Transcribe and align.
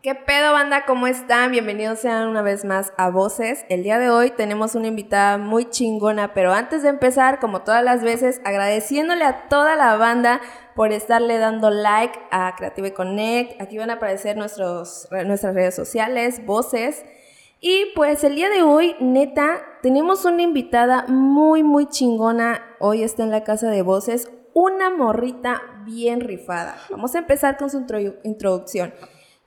¿Qué 0.00 0.14
pedo, 0.14 0.52
banda? 0.52 0.84
¿Cómo 0.86 1.08
están? 1.08 1.50
Bienvenidos 1.50 1.98
sean 1.98 2.28
una 2.28 2.40
vez 2.40 2.64
más 2.64 2.92
a 2.96 3.10
Voces. 3.10 3.64
El 3.68 3.82
día 3.82 3.98
de 3.98 4.10
hoy 4.10 4.30
tenemos 4.30 4.76
una 4.76 4.86
invitada 4.86 5.38
muy 5.38 5.68
chingona, 5.68 6.34
pero 6.34 6.52
antes 6.52 6.84
de 6.84 6.90
empezar, 6.90 7.40
como 7.40 7.62
todas 7.62 7.82
las 7.82 8.04
veces, 8.04 8.40
agradeciéndole 8.44 9.24
a 9.24 9.48
toda 9.48 9.74
la 9.74 9.96
banda 9.96 10.40
por 10.76 10.92
estarle 10.92 11.38
dando 11.38 11.70
like 11.70 12.16
a 12.30 12.54
Creative 12.56 12.94
Connect. 12.94 13.60
Aquí 13.60 13.76
van 13.76 13.90
a 13.90 13.94
aparecer 13.94 14.36
nuestros, 14.36 15.08
nuestras 15.26 15.52
redes 15.56 15.74
sociales, 15.74 16.46
Voces. 16.46 17.04
Y 17.58 17.86
pues 17.96 18.22
el 18.22 18.36
día 18.36 18.50
de 18.50 18.62
hoy, 18.62 18.94
neta, 19.00 19.56
tenemos 19.82 20.24
una 20.24 20.42
invitada 20.42 21.06
muy, 21.08 21.64
muy 21.64 21.88
chingona. 21.88 22.62
Hoy 22.78 23.02
está 23.02 23.24
en 23.24 23.32
la 23.32 23.42
casa 23.42 23.68
de 23.68 23.82
Voces, 23.82 24.30
una 24.54 24.90
morrita 24.90 25.60
bien 25.84 26.20
rifada. 26.20 26.76
Vamos 26.88 27.16
a 27.16 27.18
empezar 27.18 27.56
con 27.56 27.68
su 27.68 27.84
introducción. 28.22 28.94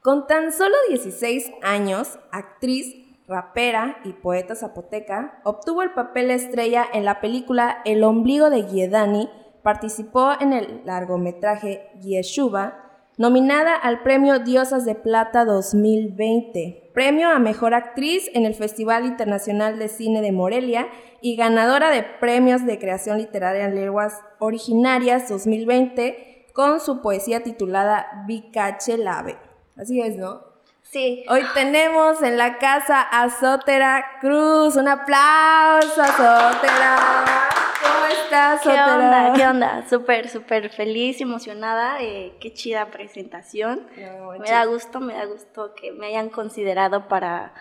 Con 0.02 0.26
tan 0.26 0.52
solo 0.52 0.74
16 0.90 1.52
años, 1.62 2.18
actriz, 2.32 2.96
rapera 3.28 4.00
y 4.04 4.14
poeta 4.14 4.56
zapoteca, 4.56 5.40
obtuvo 5.44 5.84
el 5.84 5.92
papel 5.92 6.32
estrella 6.32 6.84
en 6.92 7.06
la 7.06 7.22
película 7.22 7.84
El 7.86 8.04
ombligo 8.04 8.50
de 8.50 8.64
Giedani, 8.64 9.30
participó 9.62 10.32
en 10.40 10.54
el 10.54 10.82
largometraje 10.86 11.92
Yeshuba, 12.02 13.04
nominada 13.20 13.76
al 13.76 14.02
Premio 14.02 14.40
Diosas 14.40 14.86
de 14.86 14.96
Plata 14.96 15.46
2020, 15.46 16.90
premio 16.96 17.30
a 17.30 17.38
Mejor 17.38 17.76
Actriz 17.76 18.28
en 18.34 18.48
el 18.48 18.56
Festival 18.56 19.06
Internacional 19.06 19.78
de 19.78 19.88
Cine 19.88 20.22
de 20.22 20.32
Morelia 20.32 20.88
y 21.22 21.36
ganadora 21.36 21.92
de 21.92 22.02
premios 22.20 22.66
de 22.66 22.80
creación 22.80 23.20
literaria 23.20 23.66
en 23.66 23.76
lenguas 23.76 24.20
originarias 24.40 25.30
2020 25.30 26.48
con 26.56 26.80
su 26.80 27.04
poesía 27.04 27.44
titulada 27.44 28.24
Vicache 28.26 28.98
Lave. 28.98 29.51
Así 29.78 30.02
es, 30.02 30.18
¿no? 30.18 30.52
Sí. 30.92 31.24
Hoy 31.30 31.42
tenemos 31.54 32.22
en 32.22 32.38
la 32.38 32.58
casa 32.58 33.02
a 33.02 33.30
Sotera 33.30 34.18
Cruz. 34.20 34.76
Un 34.76 34.90
aplauso 34.90 36.02
a 36.02 36.08
Sotera. 36.08 37.50
¿Cómo 37.82 38.06
estás, 38.08 38.62
Sotera? 38.62 38.86
¿Qué 38.86 38.92
onda? 38.92 39.34
¿Qué 39.34 39.48
onda? 39.48 39.90
Súper, 39.90 40.28
súper 40.28 40.70
feliz 40.70 41.22
emocionada. 41.22 42.02
Eh, 42.02 42.34
qué 42.42 42.54
chida 42.54 42.92
presentación. 42.92 43.88
me 43.96 44.50
da 44.50 44.66
gusto, 44.66 45.00
me 45.00 45.14
da 45.14 45.26
gusto 45.26 45.74
que 45.76 45.94
me 45.94 46.08
hayan 46.08 46.30
considerado 46.30 47.08
para, 47.08 47.54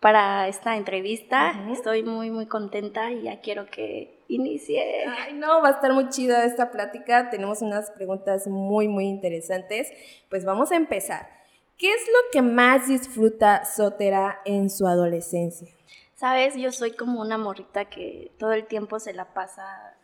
para 0.00 0.46
esta 0.48 0.76
entrevista. 0.76 1.54
Estoy 1.72 2.02
muy, 2.02 2.30
muy 2.30 2.44
contenta 2.44 3.10
y 3.10 3.22
ya 3.22 3.40
quiero 3.40 3.64
que 3.64 4.22
inicie. 4.28 5.06
Ay, 5.06 5.32
no, 5.32 5.62
va 5.62 5.68
a 5.68 5.72
estar 5.72 5.94
muy 5.94 6.10
chida 6.10 6.44
esta 6.44 6.70
plática. 6.70 7.30
Tenemos 7.30 7.62
unas 7.62 7.90
preguntas 7.92 8.46
muy, 8.46 8.88
muy 8.88 9.06
interesantes. 9.06 9.90
Pues 10.28 10.44
vamos 10.44 10.70
a 10.70 10.76
empezar. 10.76 11.43
¿Qué 11.78 11.92
es 11.92 12.06
lo 12.06 12.30
que 12.32 12.42
más 12.42 12.88
disfruta 12.88 13.64
Sotera 13.64 14.40
en 14.44 14.70
su 14.70 14.86
adolescencia? 14.86 15.68
Sabes, 16.14 16.54
yo 16.56 16.70
soy 16.70 16.92
como 16.92 17.20
una 17.20 17.36
morrita 17.36 17.86
que 17.86 18.32
todo 18.38 18.52
el 18.52 18.66
tiempo 18.66 19.00
se 19.00 19.12
la 19.12 19.34
pasa 19.34 19.96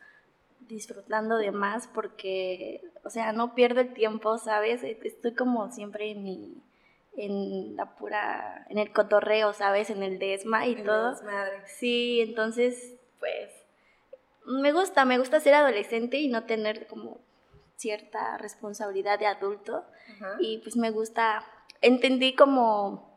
disfrutando 0.60 1.36
de 1.36 1.52
más 1.52 1.86
porque, 1.88 2.82
o 3.04 3.10
sea, 3.10 3.32
no 3.32 3.54
pierdo 3.54 3.80
el 3.80 3.94
tiempo, 3.94 4.38
¿sabes? 4.38 4.82
Estoy 4.82 5.34
como 5.34 5.70
siempre 5.70 6.10
en 6.10 6.22
mi, 6.24 6.62
en 7.16 7.76
la 7.76 7.94
pura, 7.96 8.66
en 8.68 8.78
el 8.78 8.92
cotorreo, 8.92 9.52
¿sabes? 9.52 9.90
En 9.90 10.02
el 10.02 10.18
desma 10.18 10.66
y 10.66 10.82
todo. 10.82 11.16
Sí, 11.66 12.20
entonces, 12.20 12.94
pues, 13.18 13.50
me 14.44 14.72
gusta, 14.72 15.04
me 15.04 15.18
gusta 15.18 15.38
ser 15.40 15.54
adolescente 15.54 16.18
y 16.18 16.28
no 16.28 16.44
tener 16.44 16.86
como 16.88 17.18
cierta 17.76 18.36
responsabilidad 18.38 19.18
de 19.18 19.26
adulto. 19.26 19.84
Y 20.40 20.58
pues 20.58 20.76
me 20.76 20.90
gusta 20.90 21.44
entendí 21.80 22.34
como, 22.34 23.08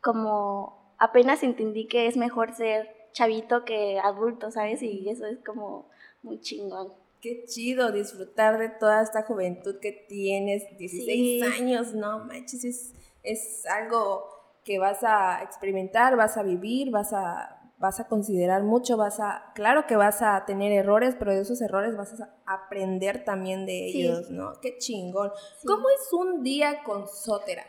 como, 0.00 0.94
apenas 0.98 1.42
entendí 1.42 1.86
que 1.86 2.06
es 2.06 2.16
mejor 2.16 2.54
ser 2.54 2.88
chavito 3.12 3.64
que 3.64 3.98
adulto, 3.98 4.50
¿sabes? 4.50 4.82
Y 4.82 5.08
eso 5.08 5.26
es 5.26 5.38
como 5.44 5.86
muy 6.22 6.40
chingón. 6.40 6.92
Qué 7.20 7.44
chido 7.44 7.92
disfrutar 7.92 8.58
de 8.58 8.70
toda 8.70 9.02
esta 9.02 9.22
juventud 9.22 9.78
que 9.80 9.92
tienes, 9.92 10.64
16 10.78 11.42
años, 11.42 11.94
no 11.94 12.20
manches, 12.24 12.64
es, 12.64 12.92
es 13.22 13.66
algo 13.66 14.24
que 14.64 14.78
vas 14.78 15.02
a 15.02 15.42
experimentar, 15.42 16.16
vas 16.16 16.36
a 16.36 16.42
vivir, 16.42 16.90
vas 16.90 17.12
a 17.12 17.59
vas 17.80 17.98
a 17.98 18.06
considerar 18.06 18.62
mucho, 18.62 18.98
vas 18.98 19.20
a, 19.20 19.52
claro 19.54 19.86
que 19.86 19.96
vas 19.96 20.20
a 20.20 20.44
tener 20.44 20.70
errores, 20.70 21.16
pero 21.18 21.32
de 21.32 21.40
esos 21.40 21.62
errores 21.62 21.96
vas 21.96 22.20
a 22.20 22.28
aprender 22.44 23.24
también 23.24 23.64
de 23.64 23.86
ellos, 23.86 24.30
¿no? 24.30 24.52
Qué 24.60 24.76
chingón. 24.76 25.32
¿Cómo 25.66 25.88
es 25.88 26.12
un 26.12 26.42
día 26.42 26.82
con 26.84 27.08
Sotera? 27.08 27.64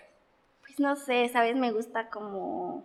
Pues 0.59 0.81
no 0.81 0.97
sé, 0.97 1.29
¿sabes? 1.29 1.55
Me 1.55 1.71
gusta 1.71 2.09
como... 2.09 2.83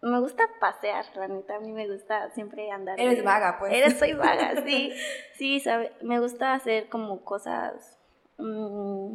Me 0.00 0.20
gusta 0.20 0.44
pasear, 0.60 1.04
la 1.14 1.28
neta, 1.28 1.56
a 1.56 1.60
mí 1.60 1.72
me 1.72 1.88
gusta 1.88 2.30
siempre 2.30 2.70
andar. 2.72 3.00
Eres 3.00 3.22
vaga, 3.22 3.58
pues. 3.60 3.72
Eres, 3.72 3.98
soy 3.98 4.14
vaga, 4.14 4.62
sí. 4.66 4.92
Sí, 5.34 5.60
¿sabes? 5.60 5.90
Me 6.02 6.18
gusta 6.18 6.52
hacer 6.52 6.88
como 6.88 7.24
cosas... 7.24 7.96
Mm, 8.38 9.14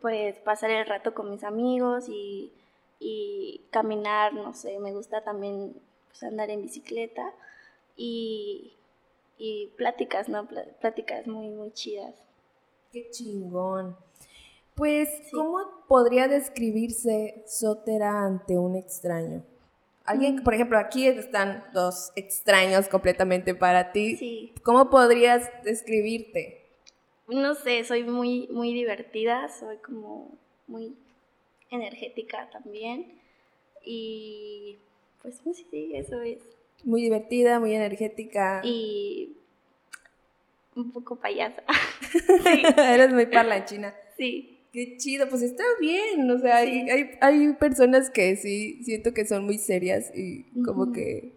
pues 0.00 0.38
pasar 0.40 0.70
el 0.70 0.86
rato 0.86 1.14
con 1.14 1.30
mis 1.30 1.42
amigos 1.42 2.08
y 2.08 2.52
y 2.98 3.62
caminar, 3.70 4.34
no 4.34 4.54
sé, 4.54 4.78
me 4.78 4.92
gusta 4.92 5.22
también 5.22 5.74
pues, 6.08 6.22
andar 6.22 6.50
en 6.50 6.62
bicicleta 6.62 7.34
y, 7.96 8.74
y 9.38 9.68
pláticas, 9.76 10.28
¿no? 10.28 10.48
Pláticas 10.80 11.26
muy, 11.26 11.48
muy 11.48 11.72
chidas. 11.72 12.14
Qué 12.92 13.10
chingón. 13.10 13.96
Pues, 14.74 15.08
¿cómo 15.32 15.58
podría 15.88 16.28
describirse 16.28 17.44
Sotera 17.46 18.24
ante 18.24 18.58
un 18.58 18.76
extraño? 18.76 19.42
Alguien, 20.04 20.36
mm. 20.36 20.44
por 20.44 20.54
ejemplo, 20.54 20.78
aquí 20.78 21.06
están 21.06 21.64
dos 21.72 22.12
extraños 22.14 22.88
completamente 22.88 23.54
para 23.54 23.92
ti. 23.92 24.16
Sí. 24.16 24.54
¿Cómo 24.62 24.90
podrías 24.90 25.50
describirte? 25.64 26.66
No 27.28 27.54
sé, 27.54 27.84
soy 27.84 28.04
muy, 28.04 28.48
muy 28.52 28.72
divertida, 28.72 29.48
soy 29.48 29.78
como 29.78 30.30
muy 30.66 30.94
energética 31.70 32.48
también. 32.50 33.20
Y 33.84 34.78
pues 35.22 35.40
sí, 35.70 35.92
eso 35.94 36.20
es. 36.22 36.38
Muy 36.84 37.02
divertida, 37.02 37.58
muy 37.58 37.74
energética. 37.74 38.60
Y 38.64 39.36
un 40.74 40.92
poco 40.92 41.16
payasa. 41.16 41.62
sí. 42.10 42.62
Eres 42.76 43.12
muy 43.12 43.26
parlanchina. 43.26 43.94
Sí. 44.16 44.52
Qué 44.72 44.98
chido, 44.98 45.26
pues 45.30 45.40
está 45.40 45.64
bien, 45.80 46.30
o 46.30 46.38
sea, 46.38 46.56
hay, 46.56 46.86
hay, 47.22 47.52
personas 47.54 48.10
que 48.10 48.36
sí, 48.36 48.82
siento 48.84 49.14
que 49.14 49.24
son 49.24 49.46
muy 49.46 49.56
serias 49.56 50.12
y 50.14 50.44
como 50.66 50.92
que... 50.92 51.32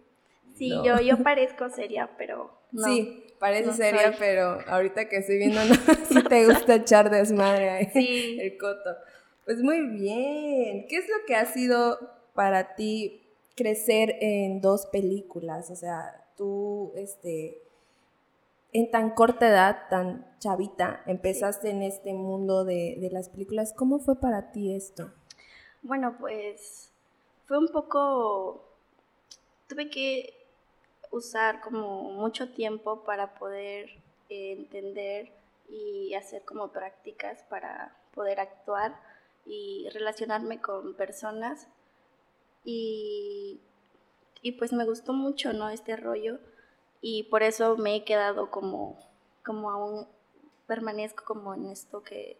Sí, 0.56 0.68
yo, 0.68 1.00
yo 1.00 1.16
parezco 1.24 1.70
seria, 1.70 2.10
pero 2.18 2.50
no. 2.70 2.82
Sí, 2.84 3.24
parece 3.38 3.72
seria, 3.72 4.14
pero 4.18 4.58
ahorita 4.66 5.08
que 5.08 5.16
estoy 5.16 5.38
viendo, 5.38 5.64
no, 5.64 5.74
si 6.06 6.22
te 6.22 6.44
gusta 6.44 6.74
echar 6.74 7.08
desmadre 7.08 7.70
ahí, 7.70 7.88
sí. 7.94 8.38
el 8.42 8.58
coto. 8.58 8.90
Pues 9.50 9.64
muy 9.64 9.80
bien. 9.80 10.86
¿Qué 10.86 10.96
es 10.96 11.08
lo 11.08 11.26
que 11.26 11.34
ha 11.34 11.44
sido 11.44 11.98
para 12.34 12.76
ti 12.76 13.20
crecer 13.56 14.14
en 14.20 14.60
dos 14.60 14.86
películas? 14.86 15.72
O 15.72 15.74
sea, 15.74 16.24
tú, 16.36 16.92
este, 16.94 17.60
en 18.72 18.92
tan 18.92 19.10
corta 19.10 19.48
edad, 19.48 19.88
tan 19.90 20.24
chavita, 20.38 21.02
empezaste 21.04 21.70
en 21.70 21.82
este 21.82 22.12
mundo 22.12 22.64
de, 22.64 22.98
de 23.00 23.10
las 23.10 23.28
películas. 23.28 23.74
¿Cómo 23.76 23.98
fue 23.98 24.20
para 24.20 24.52
ti 24.52 24.72
esto? 24.72 25.12
Bueno, 25.82 26.16
pues 26.20 26.92
fue 27.46 27.58
un 27.58 27.72
poco... 27.72 28.64
Tuve 29.66 29.90
que 29.90 30.32
usar 31.10 31.60
como 31.60 32.12
mucho 32.12 32.52
tiempo 32.52 33.02
para 33.02 33.34
poder 33.34 33.90
entender 34.28 35.32
y 35.68 36.14
hacer 36.14 36.44
como 36.44 36.68
prácticas 36.68 37.42
para 37.48 37.96
poder 38.14 38.38
actuar 38.38 39.09
y 39.50 39.88
relacionarme 39.90 40.60
con 40.60 40.94
personas 40.94 41.66
y, 42.64 43.60
y 44.42 44.52
pues 44.52 44.72
me 44.72 44.84
gustó 44.84 45.12
mucho, 45.12 45.52
¿no? 45.52 45.68
Este 45.70 45.96
rollo 45.96 46.38
y 47.00 47.24
por 47.24 47.42
eso 47.42 47.76
me 47.76 47.96
he 47.96 48.04
quedado 48.04 48.50
como, 48.50 48.98
como 49.44 49.70
aún 49.70 50.06
permanezco 50.66 51.24
como 51.24 51.54
en 51.54 51.66
esto 51.66 52.02
que, 52.02 52.36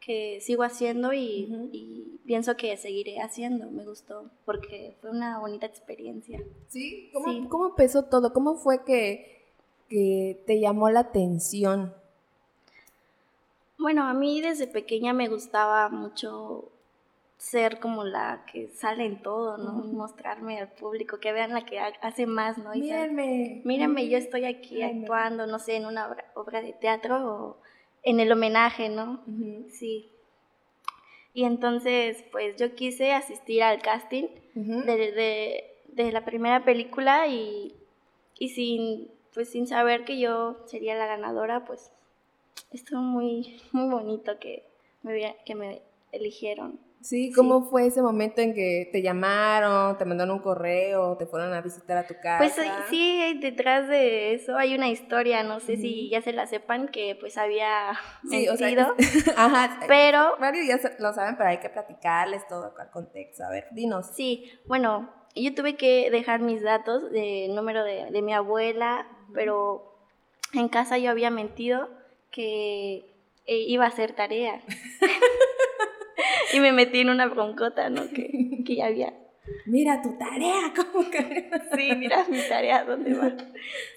que 0.00 0.40
sigo 0.40 0.64
haciendo 0.64 1.12
y, 1.12 2.20
pienso 2.26 2.56
que 2.56 2.76
seguiré 2.76 3.20
haciendo. 3.20 3.70
Me 3.70 3.84
gustó 3.84 4.30
porque 4.44 4.96
fue 5.00 5.10
una 5.10 5.38
bonita 5.38 5.66
experiencia. 5.66 6.42
¿Sí? 6.68 7.10
¿Cómo, 7.12 7.48
¿cómo 7.48 7.66
empezó 7.68 8.04
todo? 8.04 8.32
¿Cómo 8.32 8.56
fue 8.56 8.84
que, 8.84 9.46
que 9.88 10.42
te 10.46 10.60
llamó 10.60 10.90
la 10.90 11.00
atención? 11.00 11.94
Bueno, 13.84 14.04
a 14.04 14.14
mí 14.14 14.40
desde 14.40 14.66
pequeña 14.66 15.12
me 15.12 15.28
gustaba 15.28 15.90
mucho 15.90 16.72
ser 17.36 17.80
como 17.80 18.02
la 18.02 18.46
que 18.50 18.68
sale 18.68 19.04
en 19.04 19.20
todo, 19.20 19.58
¿no? 19.58 19.72
Mostrarme 19.72 20.58
al 20.58 20.68
público, 20.72 21.20
que 21.20 21.34
vean 21.34 21.52
la 21.52 21.66
que 21.66 21.78
hace 21.78 22.24
más, 22.24 22.56
¿no? 22.56 22.70
Mírenme. 22.70 23.60
Mírenme, 23.62 24.08
yo 24.08 24.16
estoy 24.16 24.46
aquí 24.46 24.80
actuando, 24.80 25.46
no 25.46 25.58
sé, 25.58 25.76
en 25.76 25.84
una 25.84 26.16
obra, 26.34 26.62
de 26.62 26.72
teatro 26.72 27.30
o 27.30 27.56
en 28.02 28.20
el 28.20 28.32
homenaje, 28.32 28.88
¿no? 28.88 29.22
Sí. 29.68 30.08
Y 31.34 31.44
entonces, 31.44 32.24
pues 32.32 32.56
yo 32.56 32.74
quise 32.74 33.12
asistir 33.12 33.62
al 33.62 33.82
casting 33.82 34.28
de, 34.54 35.62
de, 35.92 36.10
la 36.10 36.24
primera 36.24 36.64
película 36.64 37.26
y, 37.26 37.74
y 38.38 38.48
sin, 38.48 39.10
pues 39.34 39.50
sin 39.50 39.66
saber 39.66 40.06
que 40.06 40.18
yo 40.18 40.56
sería 40.64 40.94
la 40.94 41.04
ganadora, 41.04 41.66
pues 41.66 41.90
estuvo 42.70 43.00
muy, 43.00 43.60
muy 43.72 43.88
bonito 43.88 44.38
que 44.38 44.64
me, 45.02 45.36
que 45.44 45.54
me 45.54 45.82
eligieron. 46.12 46.80
Sí, 47.04 47.30
¿cómo 47.32 47.64
fue 47.64 47.86
ese 47.86 48.00
momento 48.00 48.40
en 48.40 48.54
que 48.54 48.88
te 48.90 49.02
llamaron, 49.02 49.98
te 49.98 50.06
mandaron 50.06 50.36
un 50.36 50.42
correo, 50.42 51.18
te 51.18 51.26
fueron 51.26 51.52
a 51.52 51.60
visitar 51.60 51.98
a 51.98 52.06
tu 52.06 52.14
casa? 52.14 52.38
Pues 52.38 52.54
sí, 52.88 53.38
detrás 53.42 53.88
de 53.88 54.32
eso 54.32 54.56
hay 54.56 54.74
una 54.74 54.88
historia, 54.88 55.42
no 55.42 55.60
sé 55.60 55.76
si 55.76 56.08
ya 56.08 56.22
se 56.22 56.32
la 56.32 56.46
sepan, 56.46 56.88
que 56.88 57.14
pues 57.20 57.36
había 57.36 57.92
sí, 58.30 58.46
mentido, 58.48 58.94
ajá, 59.36 59.80
pero... 59.86 60.38
Varios 60.40 60.66
ya 60.66 60.80
lo 60.98 61.12
saben, 61.12 61.36
pero 61.36 61.50
hay 61.50 61.58
que 61.58 61.68
platicarles 61.68 62.48
todo 62.48 62.72
el 62.74 62.90
contexto, 62.90 63.44
a 63.44 63.50
ver, 63.50 63.66
dinos. 63.72 64.06
Sí, 64.14 64.50
bueno, 64.64 65.12
yo 65.34 65.54
tuve 65.54 65.76
que 65.76 66.10
dejar 66.10 66.40
mis 66.40 66.62
datos 66.62 67.10
de 67.10 67.48
número 67.50 67.84
de, 67.84 68.10
de 68.12 68.22
mi 68.22 68.32
abuela, 68.32 69.06
pero 69.34 69.94
en 70.54 70.68
casa 70.68 70.96
yo 70.96 71.10
había 71.10 71.30
mentido 71.30 71.90
que 72.34 73.04
eh, 73.46 73.58
iba 73.68 73.84
a 73.84 73.88
hacer 73.88 74.12
tarea. 74.12 74.60
y 76.52 76.58
me 76.58 76.72
metí 76.72 77.00
en 77.00 77.10
una 77.10 77.26
broncota, 77.28 77.88
¿no? 77.90 78.08
Que, 78.08 78.64
que 78.66 78.76
ya 78.76 78.86
había. 78.86 79.14
Mira 79.66 80.02
tu 80.02 80.18
tarea, 80.18 80.72
¿cómo 80.76 81.08
que? 81.10 81.50
sí, 81.76 81.94
mira 81.96 82.24
mi 82.28 82.40
tarea, 82.48 82.84
¿dónde 82.84 83.14
va? 83.14 83.32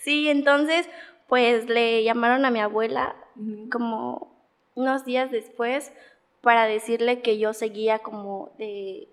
Sí, 0.02 0.30
entonces, 0.30 0.88
pues 1.28 1.68
le 1.68 2.04
llamaron 2.04 2.46
a 2.46 2.52
mi 2.52 2.60
abuela 2.60 3.16
como 3.72 4.36
unos 4.76 5.04
días 5.06 5.32
después 5.32 5.92
para 6.42 6.66
decirle 6.66 7.22
que 7.22 7.40
yo 7.40 7.54
seguía 7.54 8.00
como 8.00 8.52
de, 8.58 9.08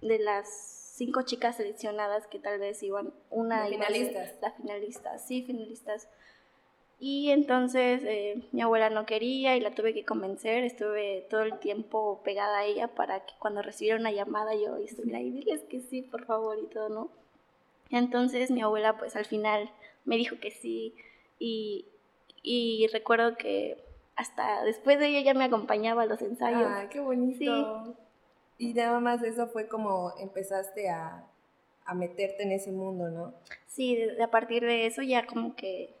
de 0.00 0.18
las 0.18 0.48
cinco 0.94 1.22
chicas 1.22 1.56
seleccionadas 1.56 2.26
que 2.26 2.38
tal 2.38 2.58
vez 2.58 2.82
iban 2.82 3.12
una 3.30 3.66
finalistas. 3.66 4.34
La 4.40 4.52
finalista, 4.52 5.18
sí, 5.18 5.42
finalistas. 5.42 6.08
Y 7.00 7.30
entonces 7.30 8.02
eh, 8.04 8.42
mi 8.52 8.62
abuela 8.62 8.88
no 8.88 9.04
quería 9.04 9.56
y 9.56 9.60
la 9.60 9.74
tuve 9.74 9.92
que 9.92 10.04
convencer. 10.04 10.64
Estuve 10.64 11.26
todo 11.28 11.42
el 11.42 11.58
tiempo 11.58 12.20
pegada 12.24 12.58
a 12.58 12.64
ella 12.64 12.88
para 12.88 13.26
que 13.26 13.34
cuando 13.38 13.62
recibiera 13.62 13.98
una 13.98 14.12
llamada 14.12 14.54
yo 14.54 14.76
estuviera 14.76 15.18
ahí, 15.18 15.30
diles 15.30 15.62
que 15.68 15.80
sí, 15.80 16.02
por 16.02 16.24
favor, 16.24 16.58
y 16.58 16.66
todo, 16.66 16.88
¿no? 16.88 17.10
Entonces 17.90 18.50
mi 18.50 18.62
abuela 18.62 18.96
pues 18.96 19.16
al 19.16 19.26
final 19.26 19.70
me 20.04 20.16
dijo 20.16 20.36
que 20.40 20.50
sí 20.50 20.94
y, 21.38 21.86
y 22.42 22.86
recuerdo 22.92 23.36
que 23.36 23.76
hasta 24.16 24.62
después 24.64 24.98
de 24.98 25.08
ella 25.08 25.20
ya 25.20 25.34
me 25.34 25.44
acompañaba 25.44 26.02
a 26.02 26.06
los 26.06 26.22
ensayos. 26.22 26.62
¡Ah, 26.64 26.88
qué 26.88 27.00
bonito! 27.00 27.96
Y 28.56 28.72
nada 28.72 29.00
más 29.00 29.22
eso 29.22 29.48
fue 29.48 29.68
como 29.68 30.12
empezaste 30.18 30.88
a, 30.88 31.26
a 31.84 31.94
meterte 31.94 32.44
en 32.44 32.52
ese 32.52 32.70
mundo, 32.70 33.10
¿no? 33.10 33.34
Sí, 33.66 33.98
a 34.22 34.30
partir 34.30 34.64
de 34.64 34.86
eso 34.86 35.02
ya 35.02 35.26
como 35.26 35.56
que 35.56 35.94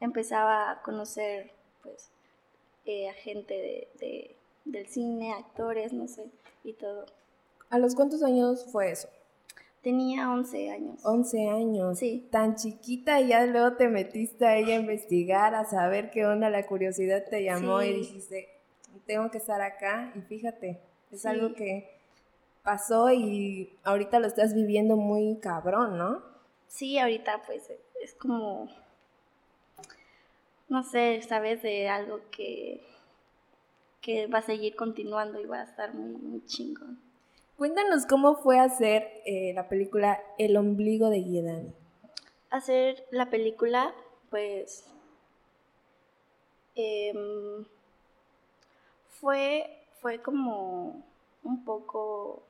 empezaba 0.00 0.70
a 0.70 0.82
conocer 0.82 1.52
pues 1.82 2.10
eh, 2.86 3.08
a 3.08 3.12
gente 3.14 3.88
de, 3.98 4.36
del 4.64 4.86
cine, 4.86 5.32
actores, 5.32 5.92
no 5.92 6.08
sé, 6.08 6.26
y 6.64 6.72
todo. 6.72 7.06
¿A 7.68 7.78
los 7.78 7.94
cuántos 7.94 8.22
años 8.22 8.66
fue 8.72 8.90
eso? 8.90 9.08
Tenía 9.82 10.30
11 10.30 10.70
años. 10.70 11.00
11 11.04 11.48
años. 11.48 11.98
Sí. 11.98 12.28
Tan 12.30 12.56
chiquita 12.56 13.20
y 13.20 13.28
ya 13.28 13.46
luego 13.46 13.76
te 13.76 13.88
metiste 13.88 14.46
a 14.46 14.56
ella 14.56 14.74
a 14.74 14.80
investigar, 14.80 15.54
a 15.54 15.64
saber 15.64 16.10
qué 16.10 16.26
onda, 16.26 16.50
la 16.50 16.66
curiosidad 16.66 17.24
te 17.30 17.42
llamó 17.42 17.82
y 17.82 17.94
dijiste, 17.94 18.48
tengo 19.06 19.30
que 19.30 19.38
estar 19.38 19.60
acá 19.62 20.12
y 20.14 20.20
fíjate, 20.20 20.80
es 21.10 21.24
algo 21.24 21.54
que 21.54 21.88
pasó 22.62 23.10
y 23.10 23.72
ahorita 23.84 24.20
lo 24.20 24.26
estás 24.26 24.54
viviendo 24.54 24.96
muy 24.96 25.38
cabrón, 25.38 25.96
¿no? 25.96 26.22
Sí, 26.68 26.98
ahorita 26.98 27.42
pues 27.46 27.70
es 28.02 28.14
como 28.14 28.68
no 30.70 30.84
sé, 30.84 31.20
sabes 31.22 31.62
de 31.62 31.88
algo 31.88 32.20
que, 32.30 32.80
que 34.00 34.28
va 34.28 34.38
a 34.38 34.42
seguir 34.42 34.76
continuando 34.76 35.40
y 35.40 35.44
va 35.44 35.60
a 35.60 35.64
estar 35.64 35.92
muy, 35.92 36.12
muy 36.12 36.44
chingón. 36.46 36.98
Cuéntanos 37.58 38.06
cómo 38.06 38.36
fue 38.36 38.58
hacer 38.60 39.20
eh, 39.26 39.52
la 39.52 39.68
película 39.68 40.22
El 40.38 40.56
ombligo 40.56 41.10
de 41.10 41.22
Guiedani. 41.22 41.72
Hacer 42.50 43.04
la 43.10 43.30
película, 43.30 43.92
pues, 44.30 44.86
em, 46.76 47.64
fue, 49.20 49.84
fue 50.00 50.22
como 50.22 51.04
un 51.42 51.64
poco 51.64 52.44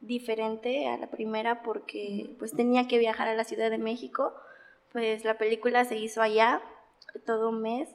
diferente 0.00 0.88
a 0.88 0.98
la 0.98 1.08
primera 1.08 1.62
porque 1.62 2.30
pues 2.38 2.52
tenía 2.52 2.86
que 2.86 2.98
viajar 2.98 3.28
a 3.28 3.34
la 3.34 3.44
Ciudad 3.44 3.70
de 3.70 3.78
México, 3.78 4.34
pues 4.92 5.24
la 5.24 5.38
película 5.38 5.84
se 5.86 5.96
hizo 5.96 6.22
allá 6.22 6.62
todo 7.26 7.48
un 7.50 7.62
mes 7.62 7.88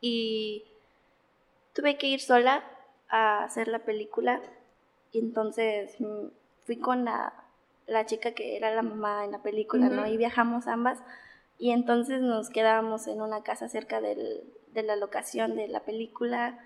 y 0.00 0.64
tuve 1.72 1.96
que 1.96 2.06
ir 2.06 2.20
sola 2.20 2.64
a 3.08 3.44
hacer 3.44 3.68
la 3.68 3.80
película 3.80 4.40
y 5.12 5.18
entonces 5.20 6.00
mm, 6.00 6.26
fui 6.66 6.76
con 6.76 7.04
la, 7.04 7.32
chica 8.06 8.32
que 8.32 8.56
era 8.56 8.74
la 8.74 8.82
mamá 8.82 9.24
en 9.24 9.32
la 9.32 9.42
película, 9.42 9.88
¿no? 9.88 10.06
Y 10.06 10.16
viajamos 10.16 10.66
ambas 10.66 10.98
y 11.58 11.70
entonces 11.70 12.20
nos 12.20 12.50
quedábamos 12.50 13.06
en 13.06 13.20
una 13.22 13.42
casa 13.42 13.68
cerca 13.68 14.00
del, 14.00 14.42
de 14.72 14.82
la 14.82 14.96
locación 14.96 15.56
de 15.56 15.68
la 15.68 15.80
película 15.80 16.58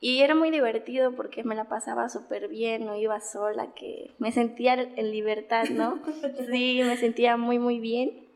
y 0.00 0.20
era 0.20 0.34
muy 0.34 0.50
divertido 0.50 1.12
porque 1.12 1.44
me 1.44 1.54
la 1.54 1.64
pasaba 1.64 2.08
súper 2.08 2.48
bien, 2.48 2.84
no 2.84 2.96
iba 2.96 3.20
sola, 3.20 3.72
que 3.74 4.10
me 4.18 4.32
sentía 4.32 4.74
en 4.74 5.10
libertad, 5.10 5.64
¿no? 5.70 5.98
Sí, 6.50 6.82
me 6.84 6.96
sentía 6.96 7.36
muy, 7.36 7.58
muy 7.58 7.78
bien 7.78 8.26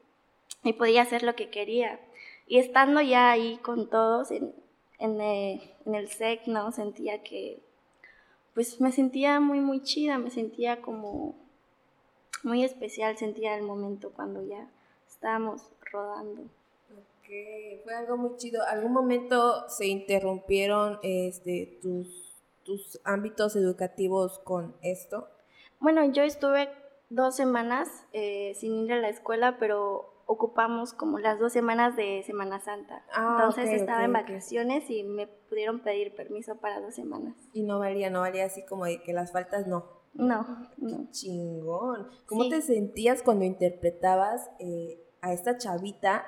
y 0.65 0.73
podía 0.73 1.03
hacer 1.03 1.23
lo 1.23 1.35
que 1.35 1.51
quería. 1.51 2.01
Y 2.49 2.59
estando 2.59 3.01
ya 3.03 3.31
ahí 3.31 3.59
con 3.59 3.91
todos 3.91 4.31
en, 4.31 4.55
en, 4.99 5.21
el, 5.21 5.61
en 5.85 5.95
el 5.95 6.09
SEC, 6.09 6.47
¿no? 6.47 6.73
Sentía 6.73 7.23
que, 7.23 7.61
pues 8.55 8.81
me 8.81 8.91
sentía 8.91 9.39
muy, 9.39 9.61
muy 9.61 9.83
chida, 9.83 10.17
me 10.19 10.31
sentía 10.31 10.81
como 10.81 11.37
muy 12.43 12.65
especial, 12.65 13.19
sentía 13.19 13.55
el 13.55 13.63
momento 13.65 14.11
cuando 14.11 14.43
ya 14.43 14.67
estábamos 15.07 15.71
rodando. 15.93 16.43
Ok, 16.43 17.85
fue 17.85 17.95
algo 17.95 18.17
muy 18.17 18.37
chido. 18.37 18.63
¿Algún 18.67 18.93
momento 18.93 19.69
se 19.69 19.87
interrumpieron 19.87 20.99
este, 21.03 21.79
tus, 21.83 22.35
tus 22.65 22.99
ámbitos 23.05 23.57
educativos 23.57 24.39
con 24.39 24.75
esto? 24.83 25.29
Bueno, 25.81 26.11
yo 26.11 26.23
estuve 26.23 26.71
dos 27.11 27.37
semanas 27.37 27.89
eh, 28.13 28.55
sin 28.57 28.75
ir 28.87 28.93
a 28.95 29.01
la 29.01 29.11
escuela, 29.11 29.59
pero 29.59 30.18
ocupamos 30.29 30.93
como 30.93 31.19
las 31.19 31.39
dos 31.39 31.55
semanas 31.55 31.97
de 31.97 32.23
Semana 32.23 32.61
Santa. 32.61 33.03
Ah, 33.15 33.39
Entonces 33.39 33.81
estaba 33.81 34.05
en 34.05 34.13
vacaciones 34.13 34.89
y 34.91 35.03
me 35.03 35.27
pudieron 35.27 35.81
pedir 35.81 36.15
permiso 36.15 36.57
para 36.57 36.81
dos 36.81 36.95
semanas. 36.95 37.35
Y 37.55 37.63
no 37.63 37.79
valía, 37.79 38.11
no 38.11 38.21
valía 38.21 38.45
así 38.45 38.63
como 38.67 38.85
de 38.85 39.03
que 39.03 39.15
las 39.15 39.33
faltas 39.33 39.67
no. 39.67 39.87
No, 40.13 40.69
no. 40.77 41.11
chingón. 41.13 42.09
¿Cómo 42.27 42.47
te 42.51 42.61
sentías 42.61 43.23
cuando 43.23 43.47
interpretabas 43.47 44.51
eh, 44.59 45.03
a 45.23 45.33
esta 45.33 45.57
chavita 45.57 46.27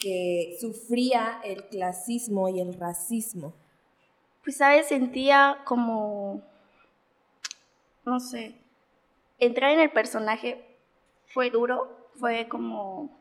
que 0.00 0.56
sufría 0.60 1.40
el 1.44 1.68
clasismo 1.68 2.48
y 2.48 2.60
el 2.60 2.74
racismo? 2.74 3.54
Pues, 4.42 4.56
¿sabes? 4.56 4.88
Sentía 4.88 5.58
como, 5.64 6.42
no 8.04 8.18
sé, 8.18 8.56
entrar 9.38 9.70
en 9.70 9.78
el 9.78 9.92
personaje 9.92 10.76
fue 11.26 11.50
duro, 11.50 11.88
fue 12.16 12.48
como 12.48 13.17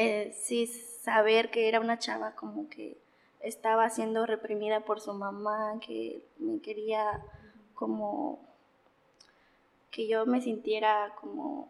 eh, 0.00 0.32
sí 0.32 0.68
saber 0.68 1.50
que 1.50 1.68
era 1.68 1.80
una 1.80 1.98
chava 1.98 2.36
como 2.36 2.68
que 2.68 2.96
estaba 3.40 3.90
siendo 3.90 4.26
reprimida 4.26 4.84
por 4.84 5.00
su 5.00 5.12
mamá, 5.12 5.80
que 5.84 6.24
me 6.38 6.60
quería 6.60 7.20
como 7.74 8.38
que 9.90 10.06
yo 10.06 10.24
me 10.24 10.40
sintiera 10.40 11.16
como, 11.20 11.68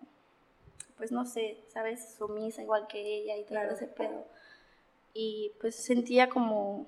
pues 0.98 1.10
no 1.10 1.24
sé, 1.24 1.56
sabes, 1.68 2.16
sumisa 2.18 2.62
igual 2.62 2.86
que 2.86 3.00
ella 3.00 3.34
y 3.38 3.44
todo 3.44 3.60
ese 3.60 3.86
pedo. 3.86 4.26
Y 5.14 5.52
pues 5.58 5.74
sentía 5.74 6.28
como, 6.28 6.86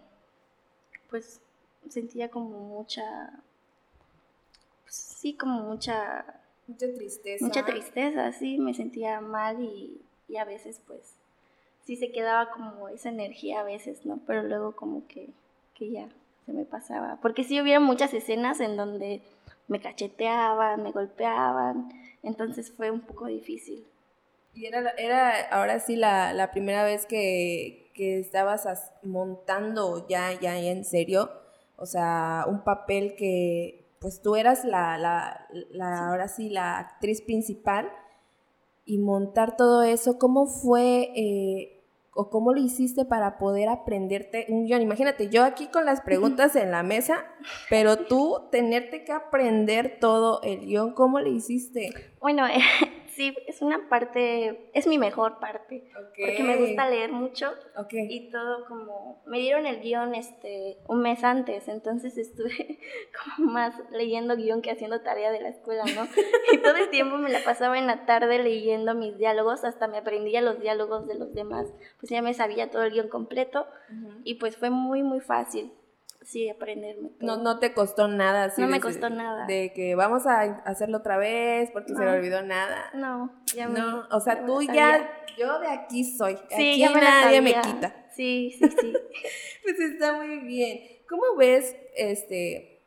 pues 1.09 1.41
sentía 1.89 2.31
como 2.31 2.59
mucha, 2.59 3.43
pues, 4.83 4.95
sí, 4.95 5.35
como 5.39 5.63
mucha... 5.63 6.43
Mucha 6.67 6.93
tristeza. 6.93 7.45
Mucha 7.47 7.65
tristeza, 7.65 8.31
sí, 8.33 8.59
me 8.59 8.75
sentía 8.75 9.23
mal 9.23 9.63
y, 9.63 10.03
y 10.29 10.37
a 10.37 10.45
veces 10.45 10.83
pues 10.87 11.20
sí 11.91 11.97
se 11.97 12.13
quedaba 12.13 12.51
como 12.53 12.89
esa 12.89 13.09
energía 13.09 13.59
a 13.59 13.65
veces, 13.65 14.07
¿no? 14.07 14.21
Pero 14.25 14.45
luego 14.45 14.77
como 14.77 15.09
que, 15.09 15.31
que 15.75 15.91
ya 15.91 16.09
se 16.47 16.53
me 16.53 16.65
pasaba. 16.65 17.19
Porque 17.21 17.43
sí 17.43 17.61
hubiera 17.61 17.81
muchas 17.81 18.15
escenas 18.15 18.61
en 18.61 18.77
donde 18.77 19.23
me 19.67 19.81
cacheteaban, 19.81 20.85
me 20.85 20.93
golpeaban, 20.93 21.91
entonces 22.23 22.71
fue 22.71 22.93
un 22.93 23.01
poco 23.01 23.27
difícil. 23.27 23.85
¿Y 24.55 24.67
era, 24.67 24.91
era 24.91 25.49
ahora 25.51 25.81
sí 25.81 25.97
la, 25.97 26.33
la 26.33 26.53
primera 26.53 26.85
vez 26.85 27.07
que, 27.07 27.91
que 27.95 28.21
estabas 28.21 28.93
montando 29.03 30.07
ya, 30.07 30.39
ya 30.41 30.57
en 30.61 30.85
serio? 30.85 31.29
o 31.81 31.87
sea, 31.87 32.45
un 32.47 32.63
papel 32.63 33.17
que 33.17 33.87
pues 34.01 34.21
tú 34.21 34.37
eras 34.37 34.65
la, 34.65 34.99
la, 34.99 35.49
la 35.71 36.09
ahora 36.09 36.29
sí, 36.29 36.51
la 36.51 36.79
actriz 36.79 37.23
principal 37.23 37.91
y 38.85 38.99
montar 38.99 39.57
todo 39.57 39.83
eso, 39.83 40.19
¿cómo 40.19 40.47
fue 40.47 41.11
eh, 41.17 41.80
o 42.13 42.31
cómo 42.31 42.53
lo 42.53 42.61
hiciste 42.61 43.05
para 43.05 43.39
poder 43.39 43.69
aprenderte 43.69 44.47
un 44.49 44.67
guion? 44.67 44.83
Imagínate, 44.83 45.29
yo 45.29 45.45
aquí 45.45 45.69
con 45.69 45.85
las 45.85 46.01
preguntas 46.01 46.57
en 46.57 46.71
la 46.71 46.83
mesa, 46.83 47.25
pero 47.69 47.97
tú 47.97 48.49
tenerte 48.51 49.05
que 49.05 49.13
aprender 49.13 49.99
todo 50.01 50.41
el 50.43 50.67
guion, 50.67 50.95
¿cómo 50.95 51.21
lo 51.21 51.29
hiciste? 51.29 51.91
Bueno, 52.21 52.45
sí, 53.21 53.37
es 53.47 53.61
una 53.61 53.87
parte, 53.91 54.71
es 54.73 54.87
mi 54.87 54.97
mejor 54.97 55.41
parte, 55.41 55.91
porque 55.93 56.43
me 56.43 56.57
gusta 56.57 56.89
leer 56.89 57.13
mucho 57.13 57.53
y 57.93 58.31
todo 58.31 58.65
como, 58.67 59.23
me 59.27 59.39
dieron 59.39 59.67
el 59.67 59.81
guion 59.81 60.15
este, 60.15 60.79
un 60.89 61.03
mes 61.03 61.23
antes, 61.23 61.69
entonces 61.69 62.17
estuve 62.17 62.79
como 63.37 63.53
más 63.53 63.75
leyendo 63.91 64.37
guion 64.37 64.63
que 64.63 64.71
haciendo 64.71 65.03
tarea 65.03 65.31
de 65.33 65.41
la 65.43 65.51
escuela, 65.51 65.85
¿no? 65.85 66.09
y 66.53 66.59
todo 66.59 66.77
el 66.77 66.89
tiempo 66.89 67.19
me 67.19 67.29
la 67.29 67.45
pasaba 67.45 67.79
en 67.79 67.87
la 67.87 68.07
tarde 68.07 68.39
leyendo 68.39 68.95
mis 68.95 69.19
diálogos, 69.19 69.65
hasta 69.65 69.87
me 69.87 69.99
aprendía 69.99 70.41
los 70.41 70.59
diálogos 70.59 71.07
de 71.07 71.17
los 71.17 71.35
demás, 71.35 71.67
pues 71.99 72.09
ya 72.09 72.23
me 72.23 72.33
sabía 72.33 72.71
todo 72.71 72.85
el 72.85 72.93
guion 72.93 73.09
completo 73.09 73.67
y 74.25 74.37
pues 74.37 74.57
fue 74.57 74.71
muy, 74.71 75.03
muy 75.03 75.21
fácil 75.21 75.73
sí, 76.23 76.49
aprenderme. 76.49 77.11
No, 77.21 77.37
no 77.37 77.59
te 77.59 77.73
costó 77.73 78.09
nada. 78.09 78.53
no 78.57 78.67
me 78.67 78.81
costó 78.81 79.11
nada. 79.11 79.47
De 79.47 79.73
que 79.73 79.95
vamos 79.95 80.27
a 80.27 80.41
hacerlo 80.65 80.99
otra 80.99 81.17
vez 81.17 81.71
porque 81.73 81.95
se 81.95 81.99
me 81.99 82.11
olvidó 82.11 82.43
nada. 82.43 82.91
No, 82.95 83.33
ya 83.55 83.69
me, 83.69 83.79
No, 83.79 84.07
o 84.11 84.21
sea, 84.21 84.45
tú 84.45 84.63
ya, 84.63 85.11
yo 85.39 85.59
de 85.61 85.69
aquí 85.69 86.05
soy. 86.05 86.39
Sí, 86.51 86.83
aquí 86.83 86.95
nadie 86.95 87.41
me 87.41 87.55
quita. 87.61 88.07
Sí, 88.15 88.57
sí, 88.59 88.69
sí. 88.81 88.93
pues 89.63 89.81
está 89.81 90.13
muy 90.13 90.41
bien. 90.41 90.81
¿Cómo 91.09 91.37
ves, 91.37 91.77
este, 91.97 92.83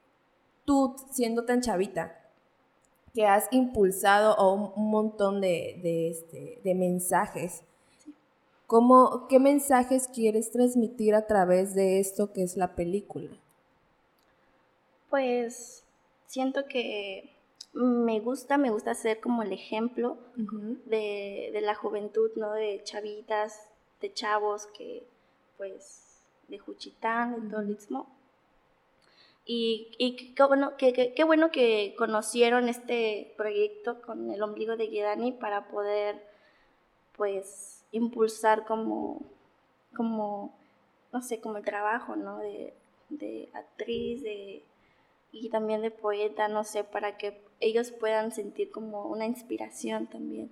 tú 0.65 0.95
siendo 1.11 1.45
tan 1.45 1.61
chavita, 1.61 2.19
que 3.13 3.25
has 3.25 3.47
impulsado 3.51 4.35
un, 4.53 4.71
un 4.75 4.89
montón 4.89 5.41
de, 5.41 5.79
de, 5.83 6.09
este, 6.09 6.61
de 6.63 6.75
mensajes? 6.75 7.63
¿Cómo, 8.67 9.27
¿Qué 9.27 9.39
mensajes 9.39 10.07
quieres 10.07 10.51
transmitir 10.51 11.15
a 11.15 11.27
través 11.27 11.75
de 11.75 11.99
esto 11.99 12.31
que 12.33 12.43
es 12.43 12.57
la 12.57 12.75
película? 12.75 13.29
Pues 15.09 15.83
siento 16.27 16.65
que 16.67 17.33
me 17.73 18.19
gusta, 18.19 18.57
me 18.57 18.69
gusta 18.69 18.93
ser 18.93 19.19
como 19.19 19.41
el 19.43 19.51
ejemplo 19.51 20.17
de, 20.85 21.59
la 21.61 21.75
juventud, 21.75 22.31
¿no? 22.35 22.53
De 22.53 22.81
chavitas, 22.83 23.59
de 23.99 24.13
chavos 24.13 24.67
que, 24.67 25.03
pues, 25.57 26.19
de 26.47 26.59
Juchitán, 26.59 27.43
de 27.43 27.49
todo 27.49 27.61
el 27.61 27.71
istmo. 27.71 28.07
Y, 29.45 29.91
y 29.97 30.33
qué, 30.33 30.43
bueno, 30.43 30.77
qué, 30.77 31.13
qué, 31.15 31.23
bueno 31.23 31.51
que 31.51 31.95
conocieron 31.97 32.69
este 32.69 33.33
proyecto 33.37 34.01
con 34.01 34.31
el 34.31 34.41
ombligo 34.41 34.77
de 34.77 34.87
Guedani 34.87 35.33
para 35.33 35.67
poder, 35.67 36.23
pues, 37.17 37.82
impulsar 37.93 38.65
como, 38.65 39.21
como, 39.95 40.53
no 41.13 41.21
sé, 41.21 41.39
como 41.39 41.57
el 41.57 41.63
trabajo, 41.63 42.17
¿no? 42.17 42.39
De, 42.39 42.73
actriz, 43.53 44.23
de, 44.23 44.63
y 45.31 45.49
también 45.49 45.81
de 45.81 45.91
poeta, 45.91 46.47
no 46.47 46.63
sé, 46.63 46.83
para 46.83 47.17
que 47.17 47.39
ellos 47.59 47.91
puedan 47.91 48.31
sentir 48.31 48.71
como 48.71 49.05
una 49.05 49.25
inspiración 49.25 50.07
también. 50.07 50.51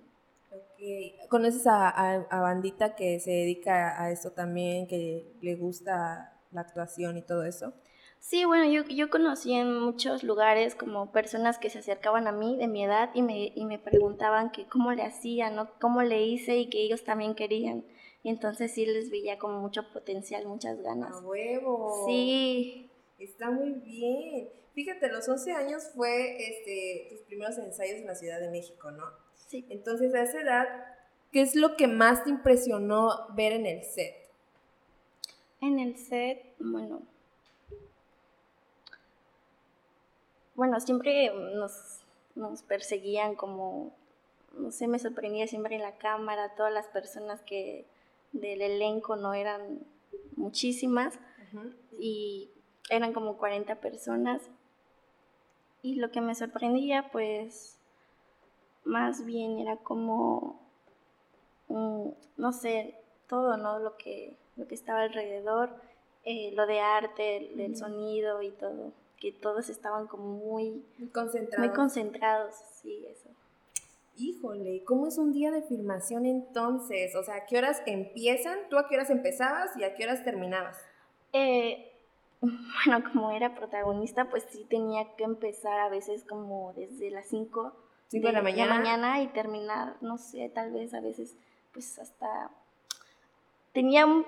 ¿Conoces 1.28 1.66
a, 1.66 1.88
a, 1.88 2.40
bandita 2.40 2.94
que 2.94 3.18
se 3.20 3.30
dedica 3.30 4.00
a 4.00 4.10
esto 4.10 4.30
también, 4.30 4.86
que 4.86 5.26
le 5.40 5.56
gusta 5.56 6.32
la 6.52 6.60
actuación 6.60 7.16
y 7.16 7.22
todo 7.22 7.44
eso? 7.44 7.72
Sí, 8.22 8.44
bueno, 8.44 8.70
yo, 8.70 8.84
yo 8.84 9.10
conocí 9.10 9.52
en 9.52 9.80
muchos 9.80 10.22
lugares 10.22 10.76
como 10.76 11.10
personas 11.10 11.58
que 11.58 11.70
se 11.70 11.80
acercaban 11.80 12.28
a 12.28 12.32
mí 12.32 12.56
de 12.56 12.68
mi 12.68 12.84
edad 12.84 13.10
y 13.14 13.20
me, 13.20 13.52
y 13.52 13.64
me 13.64 13.80
preguntaban 13.80 14.52
que 14.52 14.64
cómo 14.68 14.92
le 14.92 15.02
hacía, 15.02 15.50
¿no? 15.50 15.68
Cómo 15.80 16.02
le 16.02 16.22
hice 16.22 16.56
y 16.56 16.70
que 16.70 16.82
ellos 16.82 17.02
también 17.02 17.34
querían. 17.34 17.84
Y 18.22 18.28
entonces 18.28 18.70
sí 18.70 18.86
les 18.86 19.10
veía 19.10 19.40
como 19.40 19.58
mucho 19.58 19.92
potencial, 19.92 20.46
muchas 20.46 20.80
ganas. 20.82 21.16
¡A 21.16 21.18
huevo! 21.18 22.04
Sí. 22.06 22.88
Está 23.18 23.50
muy 23.50 23.72
bien. 23.72 24.48
Fíjate, 24.72 25.08
los 25.08 25.28
11 25.28 25.52
años 25.54 25.90
fue 25.92 26.36
este, 26.36 27.08
tus 27.10 27.22
primeros 27.22 27.58
ensayos 27.58 27.96
en 27.96 28.06
la 28.06 28.14
Ciudad 28.14 28.38
de 28.38 28.50
México, 28.50 28.92
¿no? 28.92 29.04
Sí. 29.48 29.66
Entonces, 29.68 30.14
a 30.14 30.22
esa 30.22 30.40
edad, 30.40 30.68
¿qué 31.32 31.40
es 31.40 31.56
lo 31.56 31.76
que 31.76 31.88
más 31.88 32.22
te 32.22 32.30
impresionó 32.30 33.26
ver 33.34 33.52
en 33.52 33.66
el 33.66 33.82
set? 33.82 34.14
En 35.60 35.80
el 35.80 35.96
set, 35.96 36.54
bueno, 36.60 37.02
bueno, 40.62 40.78
siempre 40.78 41.28
nos, 41.56 42.04
nos 42.36 42.62
perseguían 42.62 43.34
como, 43.34 43.92
no 44.56 44.70
sé, 44.70 44.86
me 44.86 45.00
sorprendía 45.00 45.48
siempre 45.48 45.74
en 45.74 45.82
la 45.82 45.96
cámara, 45.96 46.54
todas 46.54 46.72
las 46.72 46.86
personas 46.86 47.42
que 47.42 47.84
del 48.30 48.62
elenco 48.62 49.16
no 49.16 49.34
eran 49.34 49.80
muchísimas 50.36 51.18
y 51.98 52.48
eran 52.90 53.12
como 53.12 53.38
40 53.38 53.74
personas. 53.80 54.40
Y 55.82 55.96
lo 55.96 56.12
que 56.12 56.20
me 56.20 56.36
sorprendía, 56.36 57.10
pues, 57.10 57.76
más 58.84 59.24
bien 59.24 59.58
era 59.58 59.78
como, 59.78 60.60
no 61.68 62.52
sé, 62.52 62.94
todo, 63.26 63.56
¿no? 63.56 63.80
Lo 63.80 63.96
que, 63.96 64.36
lo 64.54 64.68
que 64.68 64.76
estaba 64.76 65.02
alrededor, 65.02 65.74
eh, 66.22 66.52
lo 66.54 66.68
de 66.68 66.78
arte, 66.78 67.50
del 67.56 67.76
sonido 67.76 68.42
y 68.42 68.52
todo 68.52 68.92
que 69.22 69.30
todos 69.30 69.68
estaban 69.68 70.08
como 70.08 70.24
muy, 70.24 70.84
concentrados. 71.14 71.64
Muy 71.64 71.76
concentrados, 71.76 72.56
sí, 72.82 73.06
eso. 73.08 73.28
Híjole, 74.16 74.82
¿cómo 74.84 75.06
es 75.06 75.16
un 75.16 75.32
día 75.32 75.52
de 75.52 75.62
filmación 75.62 76.26
entonces? 76.26 77.14
O 77.14 77.22
sea, 77.22 77.36
¿a 77.36 77.46
qué 77.46 77.56
horas 77.56 77.82
empiezan? 77.86 78.58
¿Tú 78.68 78.78
a 78.78 78.88
qué 78.88 78.96
horas 78.96 79.10
empezabas 79.10 79.76
y 79.76 79.84
a 79.84 79.94
qué 79.94 80.02
horas 80.02 80.24
terminabas? 80.24 80.76
Eh, 81.32 81.92
bueno, 82.40 83.04
como 83.12 83.30
era 83.30 83.54
protagonista, 83.54 84.28
pues 84.28 84.44
sí 84.50 84.66
tenía 84.68 85.14
que 85.14 85.22
empezar 85.22 85.78
a 85.78 85.88
veces 85.88 86.24
como 86.24 86.72
desde 86.72 87.08
las 87.12 87.26
5 87.26 87.72
de, 88.10 88.32
la 88.32 88.42
mañana. 88.42 88.74
mañana 88.74 89.22
y 89.22 89.28
terminar, 89.28 89.98
no 90.00 90.18
sé, 90.18 90.50
tal 90.52 90.72
vez 90.72 90.94
a 90.94 91.00
veces 91.00 91.36
pues 91.72 91.96
hasta 92.00 92.50
Tenía 93.72 94.04
un, 94.04 94.26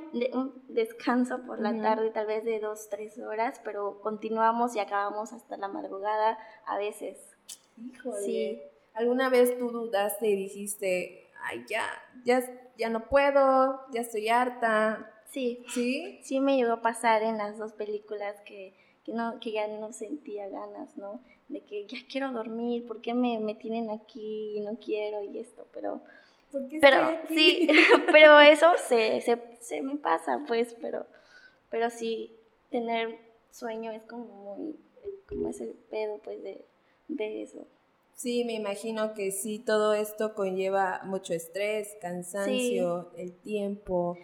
descanso 0.69 1.43
por 1.47 1.61
la 1.61 1.79
tarde, 1.83 2.11
tal 2.11 2.27
vez 2.27 2.45
de 2.45 2.61
dos, 2.61 2.89
tres 2.89 3.19
horas, 3.19 3.61
pero 3.63 4.01
continuamos 4.01 4.75
y 4.75 4.79
acabamos 4.79 5.35
hasta 5.35 5.59
la 5.59 5.69
madrugada 5.69 6.39
a 6.65 6.79
veces. 6.79 7.19
Híjole. 7.77 8.23
Sí. 8.23 8.63
¿Alguna 8.95 9.29
vez 9.29 9.59
tú 9.59 9.71
dudaste 9.71 10.29
y 10.29 10.37
dijiste, 10.37 11.31
ay, 11.43 11.65
ya, 11.69 11.87
ya, 12.25 12.43
ya 12.79 12.89
no 12.89 13.07
puedo, 13.09 13.81
ya 13.93 14.01
estoy 14.01 14.29
harta? 14.31 15.11
Sí. 15.31 15.63
¿Sí? 15.69 16.21
Sí 16.23 16.41
me 16.41 16.57
llegó 16.57 16.73
a 16.73 16.81
pasar 16.81 17.23
en 17.23 17.37
las 17.37 17.59
dos 17.59 17.73
películas 17.73 18.41
que, 18.47 18.73
que, 19.05 19.13
no, 19.13 19.41
que 19.41 19.53
ya 19.53 19.69
no 19.69 19.93
sentía 19.93 20.49
ganas, 20.49 20.97
¿no? 20.97 21.21
De 21.49 21.61
que 21.61 21.87
ya 21.87 21.99
quiero 22.11 22.33
dormir, 22.33 22.87
¿por 22.87 23.03
qué 23.03 23.13
me, 23.13 23.39
me 23.41 23.55
tienen 23.55 23.91
aquí 23.91 24.57
y 24.57 24.61
no 24.61 24.79
quiero 24.79 25.23
y 25.23 25.39
esto? 25.39 25.67
Pero 25.75 26.01
pero 26.81 27.19
sí, 27.29 27.69
pero 28.13 28.41
eso 28.41 28.67
se, 28.89 29.21
se, 29.21 29.39
se, 29.61 29.83
me 29.83 29.97
pasa, 29.97 30.43
pues, 30.47 30.75
pero, 30.81 31.07
pero 31.71 31.91
sí, 31.91 32.37
tener 32.71 33.19
sueño 33.51 33.93
es 33.93 34.03
como 34.03 34.57
muy, 34.57 34.77
como 35.29 35.49
ese 35.49 35.75
pedo, 35.91 36.19
pues, 36.19 36.43
de, 36.43 36.65
de 37.09 37.43
eso. 37.43 37.67
Sí, 38.15 38.45
me 38.45 38.55
imagino 38.55 39.15
que 39.15 39.33
sí, 39.33 39.59
todo 39.59 39.93
esto 39.93 40.35
conlleva 40.35 41.01
mucho 41.05 41.35
estrés, 41.35 41.97
cansancio, 42.01 43.11
el 43.17 43.33
tiempo, 43.33 44.17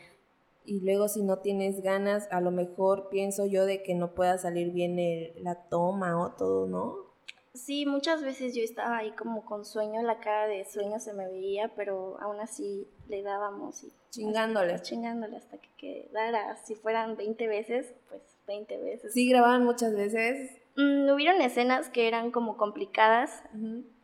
y 0.64 0.80
luego 0.80 1.08
si 1.08 1.22
no 1.22 1.38
tienes 1.38 1.82
ganas, 1.82 2.28
a 2.30 2.40
lo 2.40 2.52
mejor 2.52 3.08
pienso 3.08 3.46
yo 3.46 3.66
de 3.66 3.82
que 3.82 3.94
no 3.94 4.14
pueda 4.14 4.38
salir 4.38 4.70
bien 4.70 4.96
la 5.42 5.56
toma 5.68 6.20
o 6.22 6.30
todo, 6.36 6.68
¿no? 6.68 7.09
Sí, 7.54 7.84
muchas 7.84 8.22
veces 8.22 8.54
yo 8.54 8.62
estaba 8.62 8.98
ahí 8.98 9.10
como 9.12 9.44
con 9.44 9.64
sueño, 9.64 10.02
la 10.02 10.20
cara 10.20 10.46
de 10.46 10.64
sueño 10.64 11.00
se 11.00 11.12
me 11.12 11.26
veía, 11.26 11.72
pero 11.74 12.16
aún 12.20 12.40
así 12.40 12.86
le 13.08 13.22
dábamos 13.22 13.82
y... 13.82 13.92
Chingándole. 14.10 14.74
Hasta, 14.74 14.86
chingándole 14.86 15.36
hasta 15.36 15.58
que 15.58 15.68
quedara. 15.76 16.56
Si 16.64 16.74
fueran 16.76 17.16
20 17.16 17.46
veces, 17.48 17.92
pues 18.08 18.22
20 18.46 18.78
veces. 18.78 19.12
¿Sí 19.12 19.28
grababan 19.28 19.64
muchas 19.64 19.94
veces? 19.94 20.50
Mm, 20.76 21.10
hubieron 21.10 21.40
escenas 21.42 21.88
que 21.88 22.06
eran 22.06 22.30
como 22.30 22.56
complicadas, 22.56 23.42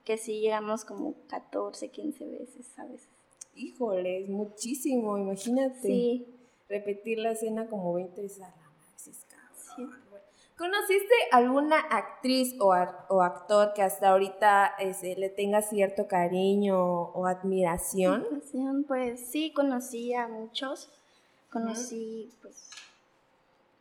que 0.04 0.16
sí 0.16 0.40
llegamos 0.40 0.84
como 0.84 1.14
14, 1.28 1.88
15 1.90 2.26
veces 2.26 2.78
a 2.78 2.86
veces. 2.86 3.08
Híjole, 3.54 4.24
es 4.24 4.28
muchísimo, 4.28 5.18
imagínate. 5.18 5.80
Sí. 5.82 6.26
Repetir 6.68 7.18
la 7.18 7.30
escena 7.30 7.68
como 7.68 7.94
20 7.94 8.22
veces 8.22 8.42
a 8.42 8.48
la 8.48 8.66
Sí. 8.96 9.86
¿Conociste 10.56 11.14
alguna 11.32 11.78
actriz 11.80 12.56
o, 12.60 12.74
o 13.08 13.22
actor 13.22 13.74
que 13.74 13.82
hasta 13.82 14.08
ahorita 14.10 14.74
este, 14.78 15.14
le 15.16 15.28
tenga 15.28 15.60
cierto 15.60 16.08
cariño 16.08 16.78
o 16.80 17.26
admiración? 17.26 18.24
Pues 18.88 19.20
sí, 19.28 19.52
conocí 19.52 20.14
a 20.14 20.28
muchos. 20.28 20.90
Conocí, 21.50 22.30
pues, 22.42 22.70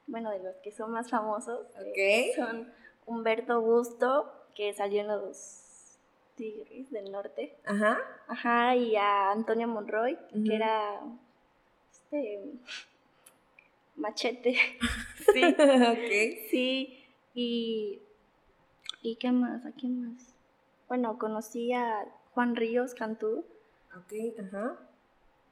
bueno, 0.07 0.31
de 0.31 0.39
los 0.39 0.55
que 0.57 0.71
son 0.71 0.91
más 0.91 1.09
famosos, 1.09 1.65
Ok. 1.75 2.35
son 2.35 2.71
Humberto 3.05 3.61
Busto, 3.61 4.31
que 4.53 4.73
salió 4.73 5.01
en 5.01 5.07
los 5.07 5.97
Tigres 6.35 6.91
del 6.91 7.11
Norte, 7.11 7.55
Ajá. 7.65 7.97
ajá, 8.27 8.75
y 8.75 8.95
a 8.97 9.31
Antonio 9.31 9.67
Monroy, 9.67 10.17
que 10.45 10.55
era 10.55 10.99
este 11.91 12.51
machete, 13.95 14.55
sí, 15.33 15.43
ok. 15.43 16.49
sí, 16.49 17.05
y 17.33 18.01
¿y 19.01 19.15
qué 19.17 19.31
más? 19.31 19.65
¿A 19.65 19.71
quién 19.71 20.01
más? 20.13 20.33
Bueno, 20.87 21.17
conocí 21.17 21.73
a 21.73 22.05
Juan 22.33 22.55
Ríos 22.55 22.93
Cantú 22.93 23.45
Ok, 23.95 24.13
ajá. 24.39 24.77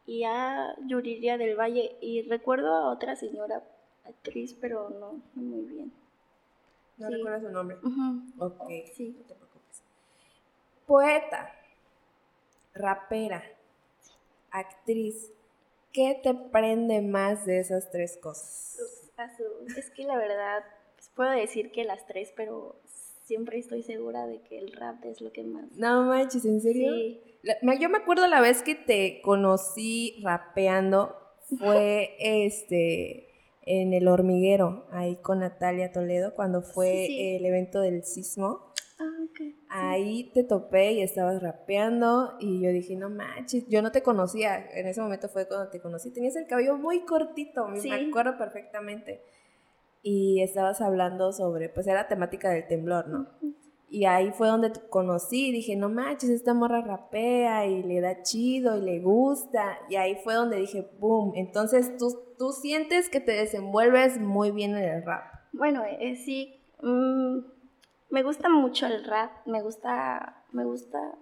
y 0.06 0.24
a 0.26 0.76
Yuriria 0.86 1.38
del 1.38 1.56
Valle 1.58 1.98
y 2.02 2.22
recuerdo 2.24 2.74
a 2.74 2.92
otra 2.92 3.16
señora 3.16 3.64
actriz, 4.06 4.54
pero 4.60 4.90
no, 4.90 5.14
no 5.36 5.42
muy 5.42 5.62
bien. 5.66 5.94
No 6.98 7.08
Sí. 7.08 7.14
recuerdo 7.16 7.48
su 7.48 7.54
nombre. 7.54 7.78
Ujú, 7.78 8.24
Ok. 8.40 8.70
Sí. 8.94 9.16
No 9.18 9.26
te 9.26 9.34
preocupes. 9.36 9.82
Poeta, 10.86 11.52
rapera, 12.76 13.44
actriz. 14.52 15.32
¿Qué 15.94 16.20
te 16.24 16.34
prende 16.34 17.02
más 17.02 17.46
de 17.46 17.60
esas 17.60 17.92
tres 17.92 18.18
cosas? 18.18 18.78
Uf, 18.82 19.78
Es 19.78 19.92
que 19.92 20.04
la 20.04 20.18
verdad, 20.18 20.64
pues, 20.96 21.10
puedo 21.16 21.30
decir 21.32 21.72
que 21.72 21.84
las 21.84 22.06
tres, 22.08 22.34
pero 22.36 22.82
siempre 23.24 23.60
estoy 23.60 23.84
segura 23.84 24.26
de 24.26 24.42
que 24.42 24.58
el 24.58 24.74
rap 24.74 25.06
es 25.06 25.22
lo 25.22 25.32
que 25.32 25.44
más. 25.44 25.72
No 25.74 26.04
manches, 26.06 26.46
¿en 26.46 26.62
serio? 26.62 26.92
Sí, 26.94 27.40
La- 27.44 27.76
yo 27.80 27.90
me 27.90 28.00
acuerdo 28.00 28.28
la 28.28 28.42
vez 28.42 28.64
que 28.64 28.76
te 28.76 29.22
conocí 29.22 30.20
rapeando 30.24 31.16
fue 31.60 32.16
este 32.20 33.30
en 33.66 33.94
el 33.94 34.08
hormiguero, 34.10 34.88
ahí 34.92 35.16
con 35.18 35.40
Natalia 35.40 35.92
Toledo, 35.92 36.34
cuando 36.36 36.62
fue 36.64 37.06
Sí, 37.08 37.08
sí. 37.08 37.36
el 37.36 37.46
evento 37.46 37.80
del 37.80 38.04
sismo. 38.04 38.73
Ah. 39.70 39.92
Ahí 39.92 40.32
te 40.34 40.44
topé 40.44 40.94
y 40.94 41.02
estabas 41.02 41.42
rapeando 41.42 42.34
y 42.40 42.62
yo 42.62 42.70
dije, 42.72 42.96
no 42.96 43.10
manches, 43.10 43.66
yo 43.68 43.82
no 43.82 43.92
te 43.92 44.04
conocía, 44.04 44.70
en 44.74 44.88
ese 44.88 45.02
momento 45.02 45.30
fue 45.30 45.48
cuando 45.48 45.70
te 45.70 45.80
conocí, 45.80 46.12
tenías 46.12 46.36
el 46.36 46.48
cabello 46.48 46.78
muy 46.78 47.02
cortito, 47.06 47.68
me- 47.68 47.80
Sí. 47.80 47.90
me 47.90 48.08
acuerdo 48.10 48.38
perfectamente. 48.38 49.22
Y 50.02 50.42
estabas 50.42 50.82
hablando 50.82 51.32
sobre, 51.32 51.70
pues 51.70 51.88
era 51.88 52.08
temática 52.08 52.50
del 52.52 52.68
temblor, 52.68 53.08
¿no? 53.08 53.28
Y 53.90 54.06
ahí 54.06 54.32
fue 54.32 54.48
donde 54.48 54.72
te 54.72 54.80
conocí, 54.90 55.52
dije, 55.52 55.76
no 55.76 55.88
manches, 55.88 56.30
esta 56.32 56.54
morra 56.56 56.82
rapea 56.82 57.68
y 57.68 57.84
le 57.84 58.02
da 58.02 58.24
chido 58.24 58.76
y 58.78 58.82
le 58.82 59.00
gusta. 59.00 59.78
Y 59.90 59.96
ahí 59.98 60.16
fue 60.24 60.34
donde 60.34 60.58
dije, 60.58 60.90
boom, 61.00 61.34
entonces 61.36 61.96
tú, 61.98 62.08
tú 62.40 62.52
sientes 62.54 63.08
que 63.10 63.20
te 63.20 63.34
desenvuelves 63.34 64.20
muy 64.20 64.50
bien 64.52 64.72
en 64.76 64.84
el 64.84 65.04
rap. 65.06 65.24
Bueno, 65.54 65.84
eh, 65.86 66.16
sí, 66.16 66.60
mm, 66.82 67.38
me 68.14 68.22
gusta 68.22 68.48
mucho 68.48 68.86
el 68.86 69.04
rap, 69.06 69.32
me 69.48 69.64
gusta, 69.64 70.36
me 70.52 70.64
gusta 70.66 71.16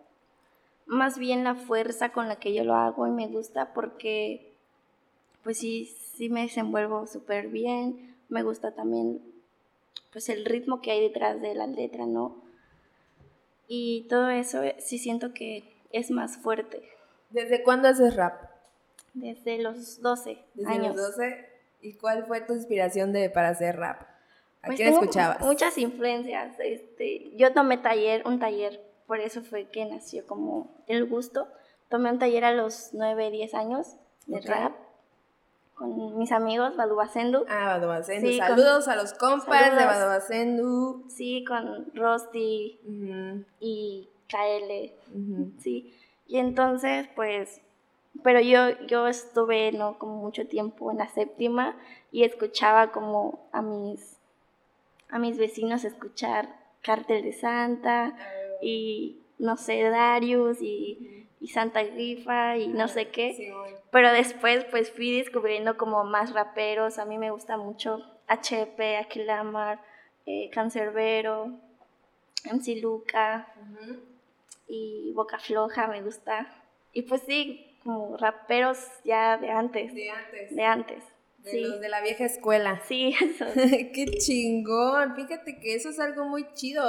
más 0.87 1.17
bien 1.17 1.45
la 1.45 1.55
fuerza 1.55 2.09
con 2.09 2.27
la 2.27 2.35
que 2.35 2.53
yo 2.53 2.65
lo 2.65 2.75
hago 2.75 3.07
y 3.07 3.11
me 3.11 3.29
gusta 3.29 3.73
porque, 3.73 4.57
pues 5.41 5.57
sí, 5.57 5.85
sí 5.85 6.27
me 6.27 6.41
desenvuelvo 6.41 7.07
súper 7.07 7.47
bien, 7.47 8.13
me 8.27 8.43
gusta 8.43 8.75
también, 8.75 9.21
pues 10.11 10.27
el 10.27 10.43
ritmo 10.43 10.81
que 10.81 10.91
hay 10.91 10.99
detrás 10.99 11.41
de 11.41 11.55
la 11.55 11.65
letra, 11.65 12.05
¿no? 12.05 12.43
Y 13.69 14.05
todo 14.09 14.29
eso 14.29 14.61
eh, 14.61 14.75
sí 14.79 14.97
siento 14.97 15.33
que 15.33 15.63
es 15.93 16.11
más 16.11 16.35
fuerte, 16.39 16.83
¿Desde 17.29 17.63
cuándo 17.63 17.87
haces 17.87 18.17
rap? 18.17 18.49
desde 19.13 19.59
los 19.59 20.01
12 20.01 20.43
Desde 20.55 20.69
años. 20.69 20.97
los 20.97 21.15
12. 21.15 21.49
¿Y 21.79 21.93
cuál 21.93 22.25
fue 22.25 22.41
tu 22.41 22.53
inspiración 22.53 23.13
de, 23.13 23.29
para 23.29 23.47
hacer 23.47 23.77
rap? 23.77 24.10
¿A 24.63 24.67
Pues 24.67 24.77
quién 24.77 24.89
tengo 24.89 25.01
escuchabas? 25.01 25.39
Muchas 25.41 25.77
influencias. 25.77 26.55
Este, 26.59 27.31
yo 27.35 27.51
tomé 27.53 27.77
taller, 27.77 28.25
un 28.27 28.39
taller, 28.39 28.79
por 29.07 29.19
eso 29.19 29.41
fue 29.41 29.65
que 29.65 29.85
nació 29.85 30.25
como 30.27 30.69
el 30.87 31.05
gusto. 31.05 31.47
Tomé 31.89 32.11
un 32.11 32.19
taller 32.19 32.45
a 32.45 32.53
los 32.53 32.89
9, 32.93 33.31
10 33.31 33.53
años 33.53 33.95
de 34.27 34.39
rap 34.41 34.73
con 35.81 36.17
mis 36.19 36.31
amigos, 36.31 36.75
Badu 36.75 36.95
Basendu. 36.95 37.43
Ah, 37.49 37.65
Badobacendu. 37.77 38.27
Sí, 38.29 38.37
con- 38.37 38.49
Saludos 38.49 38.87
a 38.87 38.95
los 38.95 39.13
compas 39.13 39.59
de 39.71 39.79
Saludos. 39.79 39.85
Badobacendu. 39.87 41.03
Sí, 41.09 41.43
con 41.43 41.91
Ujú, 42.87 43.43
y 43.59 44.07
KL. 44.29 44.93
ujú. 45.15 45.51
Sí. 45.59 45.93
Y 46.27 46.37
entonces, 46.37 47.07
pues, 47.15 47.61
pero 48.23 48.39
yo, 48.41 48.69
yo 48.87 49.07
estuve, 49.07 49.71
¿no? 49.71 49.97
Como 49.97 50.17
mucho 50.17 50.45
tiempo 50.47 50.91
en 50.91 50.99
la 50.99 51.07
séptima 51.09 51.75
y 52.11 52.23
escuchaba 52.25 52.91
como 52.91 53.39
a 53.51 53.61
mis, 53.63 54.17
a 55.11 55.19
mis 55.19 55.37
vecinos 55.37 55.83
escuchar 55.83 56.49
Cártel 56.81 57.23
de 57.23 57.33
Santa 57.33 58.15
y, 58.61 59.21
no 59.37 59.57
sé, 59.57 59.81
Darius 59.83 60.61
y, 60.61 61.27
y 61.39 61.47
Santa 61.49 61.83
Grifa 61.83 62.57
y 62.57 62.67
no 62.67 62.87
sé 62.87 63.09
qué. 63.09 63.33
Sí, 63.33 63.49
Pero 63.91 64.11
después, 64.11 64.65
pues, 64.65 64.91
fui 64.91 65.17
descubriendo 65.17 65.77
como 65.77 66.03
más 66.03 66.33
raperos. 66.33 66.97
A 66.97 67.05
mí 67.05 67.17
me 67.17 67.29
gusta 67.31 67.57
mucho 67.57 67.99
HP, 68.27 68.97
Aquilamar, 68.97 69.79
eh, 70.25 70.49
Cancerbero, 70.51 71.59
MC 72.45 72.81
Luca 72.81 73.53
y 74.67 75.11
Boca 75.13 75.37
Floja 75.37 75.87
me 75.87 76.01
gusta. 76.01 76.47
Y 76.93 77.03
pues 77.03 77.21
sí, 77.23 77.77
como 77.83 78.17
raperos 78.17 78.77
ya 79.03 79.37
de 79.37 79.49
antes, 79.51 79.93
De 79.93 80.09
antes. 80.09 80.55
de 80.55 80.63
antes. 80.63 81.03
De 81.43 81.51
Sí, 81.51 81.59
los 81.61 81.79
de 81.81 81.89
la 81.89 82.01
vieja 82.01 82.25
escuela. 82.25 82.81
sí, 82.87 83.13
eso. 83.21 83.45
Qué 83.55 84.05
chingón. 84.19 85.15
Fíjate 85.15 85.59
que 85.59 85.75
eso 85.75 85.89
es 85.89 85.99
algo 85.99 86.25
muy 86.25 86.51
chido. 86.53 86.83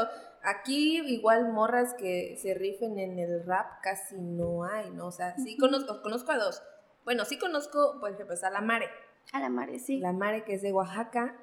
Aquí 0.44 0.98
igual 1.06 1.52
morras 1.52 1.94
que 1.94 2.36
se 2.40 2.52
rifen 2.54 2.98
en 2.98 3.18
el 3.18 3.44
rap 3.46 3.80
casi 3.82 4.16
no 4.18 4.64
hay, 4.64 4.90
¿no? 4.90 5.06
O 5.06 5.12
sea, 5.12 5.36
sí 5.36 5.56
conozco, 5.56 6.02
conozco 6.02 6.32
a 6.32 6.36
dos. 6.38 6.62
Bueno, 7.04 7.24
sí 7.24 7.38
conozco, 7.38 7.98
por 8.00 8.10
ejemplo, 8.12 8.34
a 8.42 8.50
la 8.50 8.60
Mare. 8.60 8.88
A 9.32 9.38
la 9.40 9.48
madre, 9.48 9.78
sí. 9.78 9.98
La 9.98 10.12
Mare 10.12 10.44
que 10.44 10.54
es 10.54 10.62
de 10.62 10.72
Oaxaca. 10.72 11.36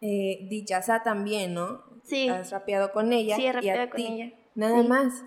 Eh, 0.00 0.46
Dichaza 0.48 1.02
también, 1.02 1.54
¿no? 1.54 1.82
Sí, 2.04 2.28
Has 2.28 2.50
rapeado 2.52 2.92
con 2.92 3.12
ella. 3.12 3.36
sí, 3.36 3.42
y 3.42 3.46
he 3.46 3.52
rapeado 3.52 3.90
con 3.90 3.96
ti. 3.96 4.06
ella. 4.06 4.36
Nada 4.54 4.82
Sí. 4.82 4.88
más. 4.88 5.24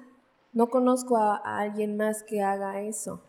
No 0.54 0.70
conozco 0.70 1.18
a, 1.18 1.36
a 1.38 1.60
alguien 1.60 1.98
más 1.98 2.24
que 2.24 2.42
haga 2.42 2.82
eso. 2.82 3.24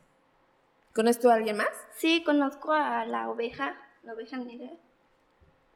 ¿Conoces 0.94 1.20
tú 1.20 1.30
a 1.30 1.34
alguien 1.34 1.56
más? 1.56 1.68
Sí, 1.96 2.22
conozco 2.24 2.72
a 2.72 3.04
la 3.04 3.28
oveja, 3.30 3.76
la 4.08 4.14
oveja 4.14 4.38
negra. 4.38 4.70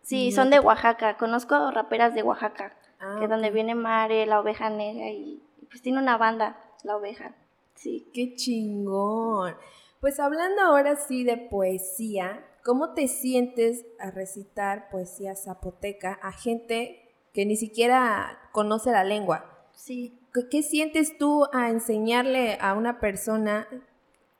Sí, 0.00 0.30
No 0.30 0.36
son 0.36 0.50
de 0.50 0.58
Oaxaca. 0.58 1.18
Conozco 1.18 1.70
raperas 1.70 2.14
de 2.14 2.22
Oaxaca, 2.22 2.74
Ah, 2.98 3.16
que 3.18 3.24
es 3.24 3.30
donde 3.30 3.50
viene 3.50 3.74
Mare, 3.74 4.24
la 4.24 4.40
oveja 4.40 4.70
negra 4.70 5.10
y 5.10 5.42
y 5.60 5.66
pues 5.66 5.82
tiene 5.82 5.98
una 5.98 6.16
banda, 6.16 6.58
la 6.82 6.96
oveja. 6.96 7.34
Sí. 7.74 8.08
Qué 8.14 8.34
chingón. 8.34 9.54
Pues 10.00 10.18
hablando 10.18 10.62
ahora 10.62 10.96
sí 10.96 11.24
de 11.24 11.36
poesía, 11.36 12.42
¿cómo 12.64 12.94
te 12.94 13.06
sientes 13.06 13.84
a 14.00 14.10
recitar 14.10 14.88
poesía 14.90 15.36
zapoteca 15.36 16.18
a 16.22 16.32
gente 16.32 17.14
que 17.34 17.44
ni 17.44 17.56
siquiera 17.56 18.38
conoce 18.52 18.92
la 18.92 19.04
lengua? 19.04 19.68
Sí. 19.74 20.18
¿Qué, 20.32 20.48
qué 20.50 20.62
sientes 20.62 21.18
tú 21.18 21.46
a 21.52 21.68
enseñarle 21.68 22.56
a 22.60 22.72
una 22.74 22.98
persona 22.98 23.68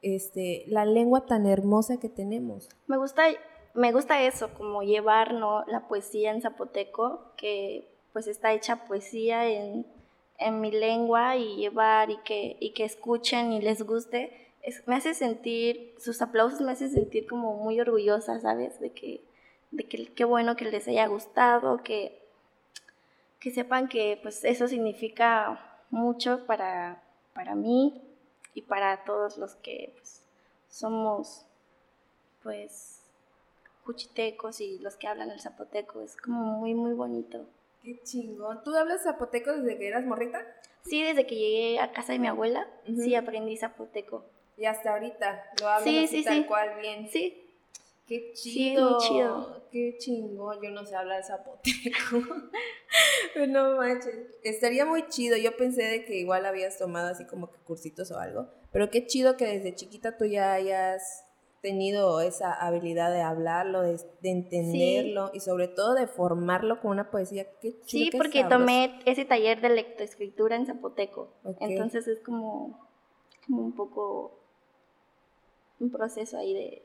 este, 0.01 0.65
la 0.67 0.85
lengua 0.87 1.27
tan 1.27 1.47
hermosa 1.47 2.01
que 2.01 2.09
tenemos? 2.09 2.69
Me 2.87 2.97
gusta, 2.97 3.23
me 3.75 3.93
gusta 3.93 4.23
eso, 4.23 4.53
como 4.55 4.83
llevar 4.83 5.35
¿no? 5.35 5.65
la 5.67 5.89
poesía 5.89 6.31
en 6.31 6.43
zapoteco, 6.43 7.33
que 7.37 7.89
pues 8.13 8.27
está 8.27 8.53
hecha 8.53 8.85
poesía 8.85 9.49
en, 9.49 9.87
en 10.39 10.61
mi 10.61 10.71
lengua 10.71 11.37
y 11.37 11.57
llevar 11.57 12.11
y 12.11 12.19
que, 12.19 12.57
y 12.61 12.71
que 12.71 12.85
escuchen 12.85 13.53
y 13.53 13.61
les 13.61 13.83
guste. 13.83 14.51
Me 14.87 14.97
hace 14.97 15.15
sentir, 15.15 15.95
sus 15.99 16.21
aplausos 16.23 16.61
me 16.61 16.73
hacen 16.73 16.91
sentir 16.91 17.27
como 17.27 17.55
muy 17.57 17.81
orgullosa, 17.81 18.39
¿sabes? 18.41 18.79
De 18.81 18.93
que, 18.93 19.25
de 19.71 19.85
que 19.85 20.07
qué 20.07 20.25
bueno 20.25 20.57
que 20.57 20.67
les 20.67 20.87
haya 20.87 21.07
gustado, 21.07 21.83
que, 21.83 22.21
que 23.41 23.51
sepan 23.51 23.89
que 23.89 24.19
pues 24.23 24.45
eso 24.45 24.69
significa 24.69 25.81
mucho 25.91 26.45
para, 26.47 27.03
para 27.35 27.55
mí 27.55 28.03
y 28.55 28.63
para 28.63 29.05
todos 29.05 29.39
los 29.39 29.57
que 29.57 29.95
pues, 29.97 30.23
somos 30.69 31.47
pues 32.43 33.02
cuchitecos 33.85 34.61
y 34.61 34.79
los 34.79 34.97
que 34.97 35.07
hablan 35.09 35.31
el 35.31 35.41
zapoteco. 35.41 36.03
Es 36.03 36.17
como 36.17 36.59
muy, 36.59 36.75
muy 36.75 36.93
bonito. 36.95 37.47
Qué 37.83 38.01
chingón. 38.05 38.63
¿Tú 38.63 38.75
hablas 38.77 39.03
zapoteco 39.03 39.53
desde 39.53 39.79
que 39.79 39.89
eras 39.89 40.05
morrita? 40.05 40.41
Sí, 40.85 41.03
desde 41.03 41.27
que 41.27 41.35
llegué 41.37 41.81
a 41.81 41.93
casa 41.93 42.13
de 42.13 42.19
mi 42.19 42.27
abuela, 42.29 42.69
sí 42.87 43.15
aprendí 43.15 43.57
zapoteco. 43.57 44.25
Y 44.57 44.67
hasta 44.67 44.93
ahorita 44.93 45.45
lo 45.61 45.85
Sí, 45.85 46.05
así 46.05 46.19
sí, 46.19 46.25
tal 46.25 46.39
sí. 46.43 46.45
cual 46.45 46.79
bien. 46.81 47.09
Sí, 47.11 47.39
Qué 48.07 48.33
Sí, 48.35 48.53
chido. 48.53 48.91
muy 48.91 48.99
chido. 49.09 49.63
Qué 49.71 49.97
chingón. 49.99 50.59
Yo 50.63 50.71
no 50.71 50.85
sé 50.85 50.95
hablar 50.97 51.23
zapoteco. 51.25 52.21
no 53.49 53.77
manches. 53.77 54.15
Estaría 54.43 54.85
muy 54.85 55.07
chido. 55.09 55.37
Yo 55.37 55.57
pensé 55.57 55.83
de 55.85 56.05
que 56.05 56.17
igual 56.17 56.45
habías 56.47 56.79
tomado 56.79 57.09
así 57.09 57.25
como 57.27 57.51
que 57.51 57.59
cursitos 57.59 58.11
o 58.11 58.19
algo. 58.19 58.49
Pero 58.73 58.91
qué 58.91 59.07
chido 59.07 59.37
que 59.37 59.47
desde 59.47 59.75
chiquita 59.75 60.17
tú 60.17 60.25
ya 60.25 60.53
hayas 60.53 61.25
tenido 61.63 62.21
esa 62.21 62.53
habilidad 62.53 63.13
de 63.13 63.23
hablarlo, 63.23 63.83
de, 63.83 63.97
entenderlo 64.23 65.31
y 65.33 65.41
sobre 65.41 65.69
todo 65.69 65.95
de 65.95 66.09
formarlo 66.09 66.81
con 66.81 66.91
una 66.91 67.11
poesía. 67.11 67.47
Qué 67.61 67.77
sí, 67.87 68.11
porque 68.15 68.45
tomé 68.45 69.01
ese 69.07 69.25
taller 69.25 69.61
de 69.61 69.71
lectoescritura 69.71 70.57
en 70.57 70.67
zapoteco. 70.67 71.33
Entonces 71.61 72.07
es 72.09 72.19
como, 72.19 72.89
como 73.47 73.63
un 73.63 73.73
poco 73.73 74.41
un 75.79 75.91
proceso 75.91 76.37
ahí 76.37 76.53
de 76.53 76.83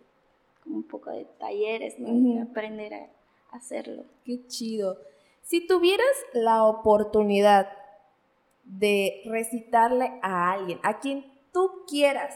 como 0.63 0.77
un 0.77 0.87
poco 0.87 1.11
de 1.11 1.25
talleres, 1.39 1.97
¿no? 1.99 2.43
aprender 2.43 2.93
a 2.93 3.09
hacerlo. 3.51 4.03
Qué 4.23 4.45
chido. 4.47 4.97
Si 5.41 5.65
tuvieras 5.65 6.05
la 6.33 6.65
oportunidad 6.65 7.69
de 8.63 9.21
recitarle 9.25 10.19
a 10.21 10.51
alguien, 10.51 10.79
a 10.83 10.99
quien 10.99 11.25
tú 11.51 11.85
quieras, 11.87 12.35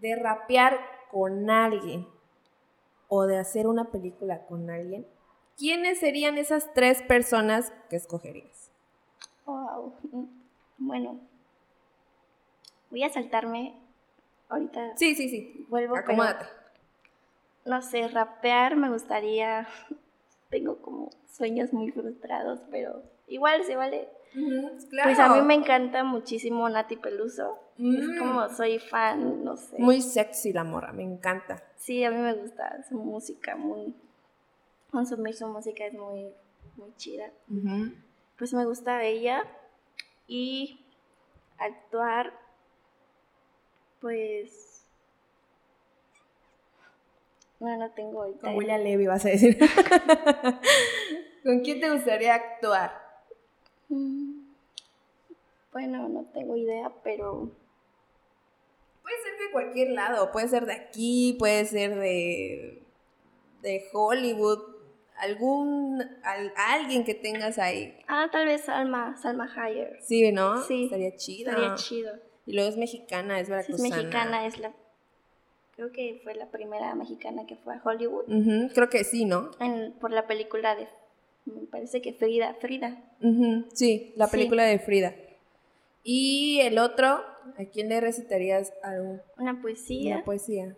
de 0.00 0.14
rapear 0.16 0.93
con 1.14 1.48
alguien 1.48 2.08
o 3.06 3.24
de 3.26 3.38
hacer 3.38 3.68
una 3.68 3.92
película 3.92 4.44
con 4.46 4.68
alguien, 4.68 5.06
¿quiénes 5.56 6.00
serían 6.00 6.38
esas 6.38 6.74
tres 6.74 7.02
personas 7.02 7.72
que 7.88 7.94
escogerías? 7.94 8.72
Wow. 9.46 9.94
Bueno, 10.76 11.20
voy 12.90 13.04
a 13.04 13.10
saltarme 13.10 13.76
ahorita. 14.48 14.96
Sí, 14.96 15.14
sí, 15.14 15.28
sí. 15.28 15.66
Vuelvo. 15.68 15.94
Acomódate. 15.94 16.46
no 17.64 17.80
sé, 17.80 18.08
rapear 18.08 18.74
me 18.74 18.90
gustaría. 18.90 19.68
Tengo 20.50 20.82
como 20.82 21.10
sueños 21.30 21.72
muy 21.72 21.92
frustrados, 21.92 22.58
pero 22.72 23.04
igual 23.28 23.62
se 23.62 23.76
vale. 23.76 24.08
Pues 24.34 25.18
a 25.18 25.28
mí 25.34 25.42
me 25.42 25.54
encanta 25.54 26.02
muchísimo 26.02 26.68
Nati 26.68 26.96
Peluso. 26.96 27.58
Es 27.78 28.18
como 28.18 28.48
soy 28.48 28.78
fan, 28.78 29.44
no 29.44 29.56
sé. 29.56 29.76
Muy 29.78 30.00
sexy 30.00 30.52
la 30.52 30.64
morra, 30.64 30.92
me 30.92 31.02
encanta. 31.02 31.62
Sí, 31.76 32.02
a 32.04 32.10
mí 32.10 32.16
me 32.16 32.34
gusta 32.34 32.84
su 32.88 32.96
música, 32.96 33.56
muy. 33.56 33.94
Consumir 34.90 35.34
su 35.34 35.46
música 35.48 35.86
es 35.86 35.94
muy, 35.94 36.32
muy 36.76 36.94
chida. 36.96 37.30
Pues 38.38 38.52
me 38.54 38.64
gusta 38.64 39.02
ella. 39.04 39.44
Y 40.26 40.80
actuar, 41.58 42.32
pues. 44.00 44.84
No, 47.60 47.76
no 47.76 47.90
tengo 47.90 48.22
ahorita. 48.22 48.40
Con 48.40 48.56
William 48.56 48.82
Levy 48.82 49.06
vas 49.06 49.24
a 49.24 49.28
decir. 49.28 49.58
¿Con 51.44 51.60
quién 51.60 51.80
te 51.80 51.90
gustaría 51.90 52.34
actuar? 52.34 53.04
Mm, 53.88 54.23
bueno, 55.74 56.08
no 56.08 56.24
tengo 56.32 56.56
idea, 56.56 56.90
pero... 57.02 57.50
Puede 59.02 59.16
ser 59.22 59.32
de 59.32 59.52
cualquier 59.52 59.90
lado, 59.90 60.30
puede 60.32 60.48
ser 60.48 60.64
de 60.64 60.72
aquí, 60.72 61.36
puede 61.38 61.66
ser 61.66 61.96
de, 61.96 62.82
de 63.60 63.84
Hollywood, 63.92 64.60
algún, 65.18 66.00
alguien 66.56 67.04
que 67.04 67.14
tengas 67.14 67.58
ahí. 67.58 67.98
Ah, 68.06 68.28
tal 68.32 68.46
vez 68.46 68.62
Salma, 68.62 69.16
Salma 69.16 69.52
Hayek. 69.54 70.00
Sí, 70.00 70.32
¿no? 70.32 70.62
Sí. 70.62 70.84
Estaría 70.84 71.14
chido. 71.16 71.50
Estaría 71.50 71.74
chido. 71.74 72.12
Y 72.46 72.54
luego 72.54 72.70
es 72.70 72.76
mexicana, 72.76 73.40
es 73.40 73.50
veracruzana. 73.50 73.88
es 73.88 73.94
mexicana, 73.96 74.46
es 74.46 74.58
la... 74.58 74.72
Creo 75.74 75.90
que 75.90 76.20
fue 76.22 76.34
la 76.36 76.46
primera 76.46 76.94
mexicana 76.94 77.46
que 77.46 77.56
fue 77.56 77.74
a 77.74 77.82
Hollywood. 77.84 78.26
creo 78.72 78.88
que 78.88 79.02
sí, 79.02 79.24
¿no? 79.24 79.50
por 80.00 80.12
la 80.12 80.26
película 80.28 80.76
de 80.76 80.86
me 81.46 81.66
parece 81.66 82.00
que 82.00 82.14
Frida, 82.14 82.54
Frida. 82.54 82.96
sí, 83.74 84.14
la 84.16 84.28
película 84.28 84.64
de 84.64 84.78
Frida. 84.78 85.14
Y 86.04 86.60
el 86.60 86.78
otro, 86.78 87.24
¿a 87.58 87.64
quién 87.72 87.88
le 87.88 88.00
recitarías 88.00 88.72
algo? 88.82 89.20
Una 89.36 89.60
poesía. 89.60 90.16
Una 90.16 90.24
poesía. 90.24 90.76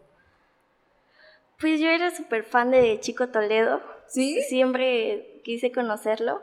Pues 1.59 1.81
yo 1.81 1.89
era 1.89 2.15
súper 2.15 2.45
fan 2.45 2.71
de 2.71 2.99
Chico 3.01 3.29
Toledo. 3.29 3.83
¿Sí? 4.07 4.41
Siempre 4.49 5.43
quise 5.45 5.73
conocerlo 5.73 6.41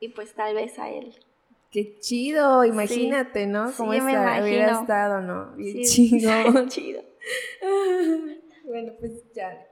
y 0.00 0.10
pues 0.10 0.34
tal 0.34 0.54
vez 0.54 0.78
a 0.78 0.90
él. 0.90 1.14
Qué 1.70 1.98
chido, 1.98 2.64
imagínate, 2.64 3.46
¿no? 3.46 3.72
Cómo 3.76 3.92
sí, 3.92 4.00
hubiera 4.00 4.80
estado, 4.80 5.20
¿no? 5.22 5.52
Bien 5.56 5.82
chido. 5.82 6.68
chido. 6.68 7.02
bueno, 8.64 8.92
pues 9.00 9.12
ya. 9.34 9.66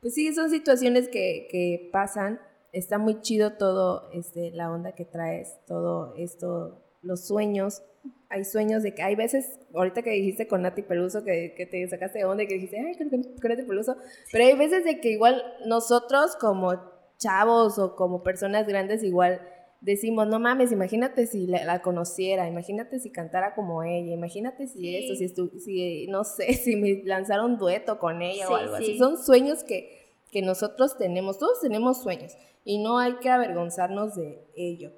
Pues 0.00 0.14
sí, 0.14 0.34
son 0.34 0.50
situaciones 0.50 1.08
que, 1.08 1.48
que 1.50 1.88
pasan 1.92 2.40
está 2.72 2.98
muy 2.98 3.20
chido 3.20 3.54
todo, 3.54 4.10
este, 4.12 4.50
la 4.50 4.70
onda 4.70 4.92
que 4.92 5.04
traes, 5.04 5.58
todo 5.66 6.14
esto, 6.16 6.80
los 7.02 7.26
sueños. 7.26 7.82
Hay 8.30 8.44
sueños 8.44 8.82
de 8.82 8.94
que 8.94 9.02
hay 9.02 9.14
veces, 9.14 9.58
ahorita 9.74 10.02
que 10.02 10.10
dijiste 10.10 10.46
con 10.46 10.62
Nati 10.62 10.82
Peluso, 10.82 11.24
que, 11.24 11.54
que 11.56 11.66
te 11.66 11.86
sacaste 11.88 12.18
de 12.18 12.24
onda 12.24 12.42
y 12.42 12.46
que 12.46 12.54
dijiste, 12.54 12.78
ay, 12.78 12.94
con, 12.96 13.50
Nati 13.50 13.62
Peluso, 13.62 13.96
pero 14.30 14.44
hay 14.44 14.54
veces 14.56 14.84
de 14.84 15.00
que 15.00 15.10
igual 15.10 15.42
nosotros 15.66 16.36
como 16.36 16.74
chavos 17.16 17.78
o 17.78 17.96
como 17.96 18.22
personas 18.22 18.66
grandes 18.66 19.02
igual 19.02 19.40
decimos, 19.80 20.26
no 20.26 20.40
mames, 20.40 20.72
imagínate 20.72 21.26
si 21.26 21.46
la, 21.46 21.82
conociera, 21.82 22.48
imagínate 22.48 22.98
si 22.98 23.10
cantara 23.10 23.54
como 23.54 23.82
ella, 23.82 24.12
imagínate 24.12 24.66
si 24.66 24.96
eso, 24.96 25.14
si, 25.14 25.28
si, 25.60 26.06
no 26.08 26.24
sé, 26.24 26.52
si 26.54 26.76
me 26.76 27.02
lanzara 27.04 27.44
un 27.44 27.58
dueto 27.58 27.98
con 27.98 28.22
ella 28.22 28.48
o 28.48 28.54
algo 28.54 28.74
así. 28.74 28.98
Son 28.98 29.16
sueños 29.22 29.64
que, 29.64 30.14
que 30.30 30.42
nosotros 30.42 30.96
tenemos, 30.96 31.38
todos 31.38 31.60
tenemos 31.60 32.02
sueños 32.02 32.36
y 32.64 32.82
no 32.82 32.98
hay 32.98 33.14
que 33.16 33.30
avergonzarnos 33.30 34.14
de 34.16 34.42
ello. 34.56 34.92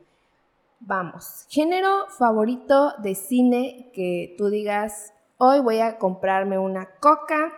Vamos, 0.82 1.46
género 1.50 2.06
favorito 2.08 2.94
de 3.02 3.14
cine 3.14 3.90
que 3.92 4.34
tú 4.38 4.48
digas, 4.48 5.12
hoy 5.36 5.60
voy 5.60 5.78
a 5.80 5.98
comprarme 5.98 6.58
una 6.58 6.86
coca, 7.00 7.52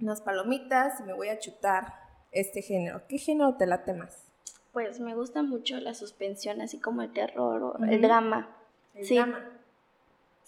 unas 0.00 0.20
palomitas 0.20 0.98
y 0.98 1.04
me 1.04 1.12
voy 1.12 1.28
a 1.28 1.38
chutar 1.38 1.94
este 2.32 2.62
género. 2.62 3.02
¿Qué 3.08 3.18
género 3.18 3.54
te 3.54 3.66
late 3.66 3.94
más? 3.94 4.24
Pues 4.72 4.98
me 4.98 5.14
gusta 5.14 5.44
mucho 5.44 5.78
la 5.78 5.94
suspensión, 5.94 6.60
así 6.60 6.80
como 6.80 7.02
el 7.02 7.12
terror 7.12 7.62
o 7.62 7.84
el 7.84 8.02
drama. 8.02 8.48
El 8.94 9.08
drama. 9.08 9.48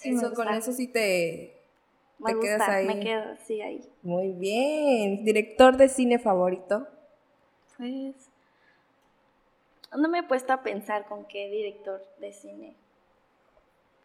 eso, 0.03 0.35
con 0.35 0.49
eso 0.49 0.73
sí 0.73 0.89
te, 0.89 1.57
te 2.27 2.41
quedas 2.41 2.69
ahí. 2.69 2.87
Me 2.89 2.99
quedo, 2.99 3.37
sí, 3.47 3.63
ahí. 3.63 3.81
Muy 4.03 4.33
bien. 4.33 5.25
¿Director 5.25 5.77
de 5.77 5.89
cine 5.89 6.19
favorito? 6.19 6.89
Pues 7.77 8.29
no 9.97 10.09
me 10.09 10.21
he 10.21 10.23
puesto 10.23 10.53
a 10.53 10.63
pensar 10.63 11.07
con 11.07 11.25
qué 11.27 11.49
director 11.49 12.05
de 12.21 12.33
cine. 12.33 12.77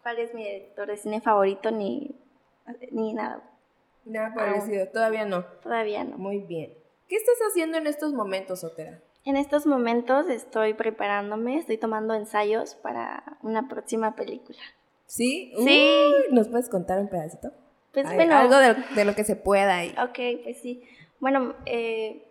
¿Cuál 0.02 0.19
es 0.19 0.34
mi 0.34 0.43
director 0.43 0.88
de 0.88 0.98
cine 0.98 1.22
favorito? 1.22 1.72
Ni, 1.72 2.15
ni 2.91 3.13
nada. 3.13 3.41
Nada 4.06 4.34
parecido, 4.34 4.88
todavía 4.89 5.26
no. 5.26 5.46
Todavía 5.62 6.04
no. 6.04 6.17
Muy 6.17 6.39
bien. 6.39 6.74
¿Qué 7.08 7.15
estás 7.15 7.38
haciendo 7.50 7.78
en 7.78 7.88
estos 7.88 8.13
momentos, 8.13 8.63
Otera? 8.63 9.00
En 9.26 9.38
estos 9.38 9.65
momentos 9.65 10.30
estoy 10.30 10.74
preparándome, 10.74 11.58
estoy 11.58 11.78
tomando 11.78 12.13
ensayos 12.13 12.76
para 12.76 13.38
una 13.41 13.69
próxima 13.69 14.15
película. 14.15 14.60
¿Sí? 15.06 15.54
Sí. 15.58 16.12
¿Nos 16.32 16.50
puedes 16.50 16.69
contar 16.69 17.00
un 17.00 17.08
pedacito? 17.08 17.52
Pues 17.93 18.12
bueno. 18.13 18.36
Algo 18.36 18.58
de, 18.58 19.06
lo 19.06 19.15
que 19.15 19.24
se 19.24 19.36
pueda 19.38 19.78
ahí. 19.78 19.96
Ok, 20.02 20.43
pues 20.43 20.58
sí. 20.58 20.84
Bueno, 21.19 21.56
eh, 21.65 22.26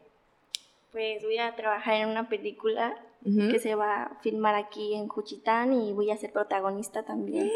pues 0.90 1.22
voy 1.22 1.38
a 1.38 1.54
trabajar 1.54 1.94
en 1.94 2.08
una 2.08 2.28
película 2.28 2.94
que 3.24 3.58
se 3.58 3.74
va 3.74 4.02
a 4.02 4.18
filmar 4.20 4.54
aquí 4.54 4.94
en 4.94 5.08
Juchitán 5.08 5.72
y 5.72 5.92
voy 5.92 6.10
a 6.10 6.16
ser 6.16 6.32
protagonista 6.32 7.04
también. 7.04 7.50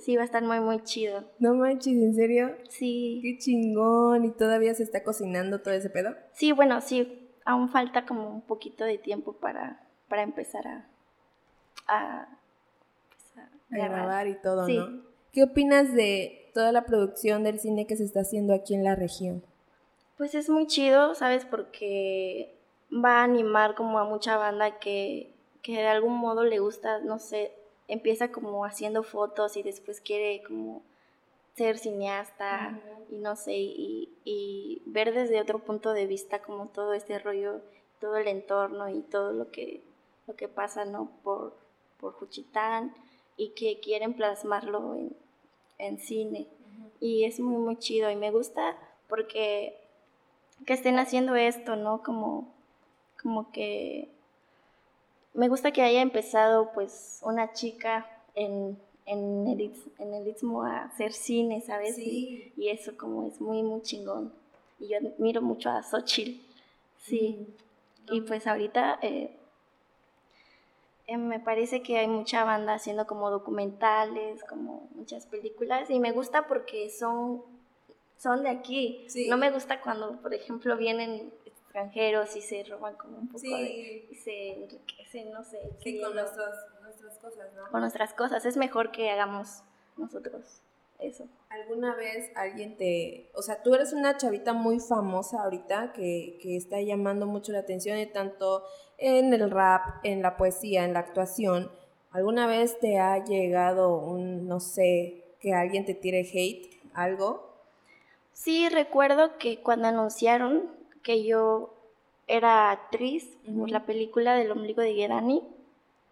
Sí, 0.00 0.16
va 0.16 0.22
a 0.22 0.24
estar 0.24 0.42
muy, 0.42 0.60
muy 0.60 0.82
chido. 0.82 1.24
No 1.38 1.54
manches, 1.54 1.94
¿en 1.94 2.14
serio? 2.14 2.56
Sí. 2.68 3.20
Qué 3.22 3.38
chingón. 3.38 4.24
¿Y 4.24 4.30
todavía 4.30 4.74
se 4.74 4.82
está 4.82 5.04
cocinando 5.04 5.60
todo 5.60 5.74
ese 5.74 5.90
pedo? 5.90 6.14
Sí, 6.32 6.52
bueno, 6.52 6.80
sí. 6.80 7.28
Aún 7.44 7.68
falta 7.68 8.06
como 8.06 8.28
un 8.28 8.42
poquito 8.42 8.84
de 8.84 8.98
tiempo 8.98 9.34
para, 9.34 9.80
para 10.08 10.22
empezar 10.22 10.66
a, 10.66 10.86
a, 11.88 12.28
pues, 13.68 13.82
grabar. 13.82 14.28
y 14.28 14.34
todo, 14.40 14.68
¿no? 14.68 15.02
¿Qué 15.32 15.42
opinas 15.44 15.92
de 15.94 16.50
toda 16.54 16.72
la 16.72 16.84
producción 16.84 17.42
del 17.42 17.58
cine 17.58 17.86
que 17.86 17.96
se 17.96 18.04
está 18.04 18.20
haciendo 18.20 18.54
aquí 18.54 18.74
en 18.74 18.84
la 18.84 18.94
región? 18.94 19.42
Pues 20.18 20.34
es 20.34 20.48
muy 20.48 20.66
chido, 20.66 21.14
¿sabes? 21.14 21.44
Porque 21.44 22.54
va 22.92 23.20
a 23.20 23.24
animar 23.24 23.74
como 23.74 23.98
a 23.98 24.04
mucha 24.04 24.36
banda 24.36 24.78
que, 24.78 25.32
que 25.62 25.72
de 25.72 25.88
algún 25.88 26.16
modo 26.16 26.44
le 26.44 26.58
gusta, 26.58 26.98
no 27.00 27.18
sé, 27.18 27.52
empieza 27.88 28.30
como 28.30 28.64
haciendo 28.64 29.02
fotos 29.02 29.56
y 29.56 29.62
después 29.62 30.00
quiere 30.00 30.42
como 30.42 30.82
ser 31.54 31.78
cineasta 31.78 32.78
y 33.10 33.16
no 33.16 33.36
sé, 33.36 33.54
y, 33.54 34.08
y, 34.24 34.82
ver 34.86 35.12
desde 35.12 35.40
otro 35.40 35.58
punto 35.58 35.92
de 35.92 36.06
vista 36.06 36.40
como 36.40 36.66
todo 36.68 36.94
este 36.94 37.18
rollo, 37.18 37.60
todo 38.00 38.16
el 38.16 38.28
entorno 38.28 38.88
y 38.88 39.02
todo 39.02 39.32
lo 39.32 39.50
que, 39.50 39.82
lo 40.26 40.34
que 40.34 40.48
pasa, 40.48 40.84
¿no? 40.84 41.10
Por, 41.22 41.54
por 42.00 42.14
Juchitán 42.14 42.94
y 43.36 43.50
que 43.50 43.80
quieren 43.80 44.14
plasmarlo 44.14 44.94
en, 44.94 45.16
en 45.78 45.98
cine. 45.98 46.46
Y 47.00 47.24
es 47.24 47.38
muy, 47.40 47.58
muy 47.58 47.76
chido 47.76 48.10
y 48.10 48.16
me 48.16 48.30
gusta 48.30 48.76
porque 49.08 49.76
que 50.64 50.72
estén 50.72 50.98
haciendo 50.98 51.36
esto, 51.36 51.76
¿no? 51.76 52.02
Como 52.02 52.52
como 53.22 53.50
que 53.52 54.08
me 55.34 55.48
gusta 55.48 55.72
que 55.72 55.82
haya 55.82 56.02
empezado 56.02 56.72
pues 56.74 57.20
una 57.22 57.52
chica 57.52 58.06
en, 58.34 58.78
en, 59.06 59.46
el, 59.48 59.72
en 59.98 60.14
el 60.14 60.28
istmo 60.28 60.64
a 60.64 60.84
hacer 60.84 61.12
cine, 61.12 61.60
¿sabes? 61.60 61.96
Sí. 61.96 62.52
Y, 62.56 62.68
eso 62.68 62.96
como 62.96 63.26
es 63.26 63.40
muy, 63.40 63.62
muy 63.62 63.82
chingón. 63.82 64.32
y 64.78 64.88
yo 64.88 64.98
admiro 64.98 65.40
mucho 65.42 65.70
a 65.70 65.82
Xochitl, 65.82 66.40
sí. 66.98 67.46
Y 68.10 68.20
pues 68.22 68.46
ahorita 68.46 68.98
eh, 69.00 69.30
eh, 71.06 71.16
me 71.16 71.40
parece 71.40 71.82
que 71.82 71.98
hay 71.98 72.08
mucha 72.08 72.44
banda 72.44 72.74
haciendo 72.74 73.06
como 73.06 73.30
documentales, 73.30 74.42
como 74.44 74.88
muchas 74.94 75.26
películas, 75.26 75.88
y 75.88 75.98
me 75.98 76.12
gusta 76.12 76.46
porque 76.46 76.90
son, 76.90 77.42
son 78.18 78.42
de 78.42 78.50
aquí. 78.50 79.06
No 79.28 79.36
me 79.36 79.50
gusta 79.50 79.80
cuando, 79.80 80.20
por 80.20 80.34
ejemplo, 80.34 80.76
vienen 80.76 81.32
extranjeros 81.72 82.36
y 82.36 82.42
se 82.42 82.64
roban 82.64 82.94
como 82.96 83.18
un 83.18 83.28
poco 83.28 83.40
de, 83.40 84.06
y 84.10 84.14
se 84.14 84.52
enriquecen, 84.52 85.32
no 85.32 85.42
sé. 85.42 85.58
Sí, 85.82 86.00
con 86.00 86.14
nuestras 86.14 87.18
cosas, 87.18 87.52
¿no? 87.54 87.70
Con 87.70 87.80
nuestras 87.80 88.12
cosas. 88.12 88.44
Es 88.44 88.56
mejor 88.58 88.92
que 88.92 89.10
hagamos 89.10 89.62
nosotros 89.96 90.60
eso. 90.98 91.26
¿Alguna 91.48 91.94
vez 91.96 92.30
alguien 92.36 92.76
te, 92.76 93.30
o 93.34 93.42
sea, 93.42 93.62
tú 93.62 93.74
eres 93.74 93.92
una 93.92 94.16
chavita 94.16 94.52
muy 94.52 94.78
famosa 94.80 95.42
ahorita 95.42 95.92
que, 95.92 96.38
que 96.40 96.56
está 96.56 96.80
llamando 96.80 97.26
mucho 97.26 97.52
la 97.52 97.60
atención 97.60 97.98
y 97.98 98.06
tanto 98.06 98.64
en 98.98 99.32
el 99.32 99.50
rap, 99.50 100.04
en 100.04 100.22
la 100.22 100.36
poesía, 100.36 100.84
en 100.84 100.92
la 100.92 101.00
actuación? 101.00 101.72
¿Alguna 102.10 102.46
vez 102.46 102.78
te 102.78 102.98
ha 102.98 103.24
llegado 103.24 103.96
un, 103.96 104.46
no 104.46 104.60
sé, 104.60 105.24
que 105.40 105.54
alguien 105.54 105.86
te 105.86 105.94
tire 105.94 106.20
hate, 106.20 106.70
algo? 106.94 107.50
Sí, 108.32 108.68
recuerdo 108.68 109.38
que 109.38 109.60
cuando 109.60 109.88
anunciaron 109.88 110.81
que 111.02 111.24
yo 111.24 111.74
era 112.26 112.70
actriz 112.70 113.36
por 113.58 113.70
la 113.70 113.84
película 113.84 114.34
del 114.34 114.50
ombligo 114.52 114.82
de 114.82 114.94
Gedani, 114.94 115.42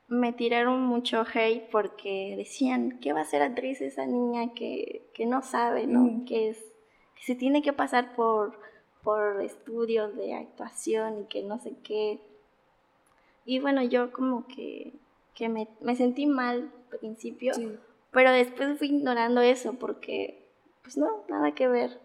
me 0.09 0.33
tiraron 0.33 0.83
mucho 0.83 1.25
hate 1.33 1.71
porque 1.71 2.35
decían, 2.37 2.99
¿qué 3.01 3.13
va 3.13 3.21
a 3.21 3.25
ser 3.25 3.43
actriz 3.43 3.81
esa 3.81 4.07
niña 4.07 4.53
que, 4.55 5.03
no 5.27 5.43
sabe, 5.43 5.87
¿no? 5.87 6.25
Que, 6.27 6.49
es, 6.49 6.59
que 7.15 7.23
se 7.23 7.37
tiene 7.37 7.63
que 7.63 7.73
pasar 7.73 8.17
por, 8.17 8.59
por 9.05 9.41
estudios 9.41 10.17
de 10.17 10.35
actuación 10.35 11.21
y 11.21 11.25
que 11.27 11.43
no 11.45 11.59
sé 11.59 11.75
qué. 11.85 12.21
Y 13.45 13.61
bueno, 13.61 13.83
yo 13.83 14.13
como 14.13 14.47
que, 14.49 14.93
me, 15.49 15.97
sentí 15.97 16.27
mal 16.27 16.73
al 16.93 16.99
principio, 16.99 17.53
pero 18.11 18.33
después 18.33 18.79
fui 18.79 18.89
ignorando 18.89 19.41
eso 19.41 19.75
porque, 19.75 20.45
pues 20.83 20.97
no, 20.97 21.09
nada 21.29 21.53
que 21.53 21.69
ver. 21.69 22.01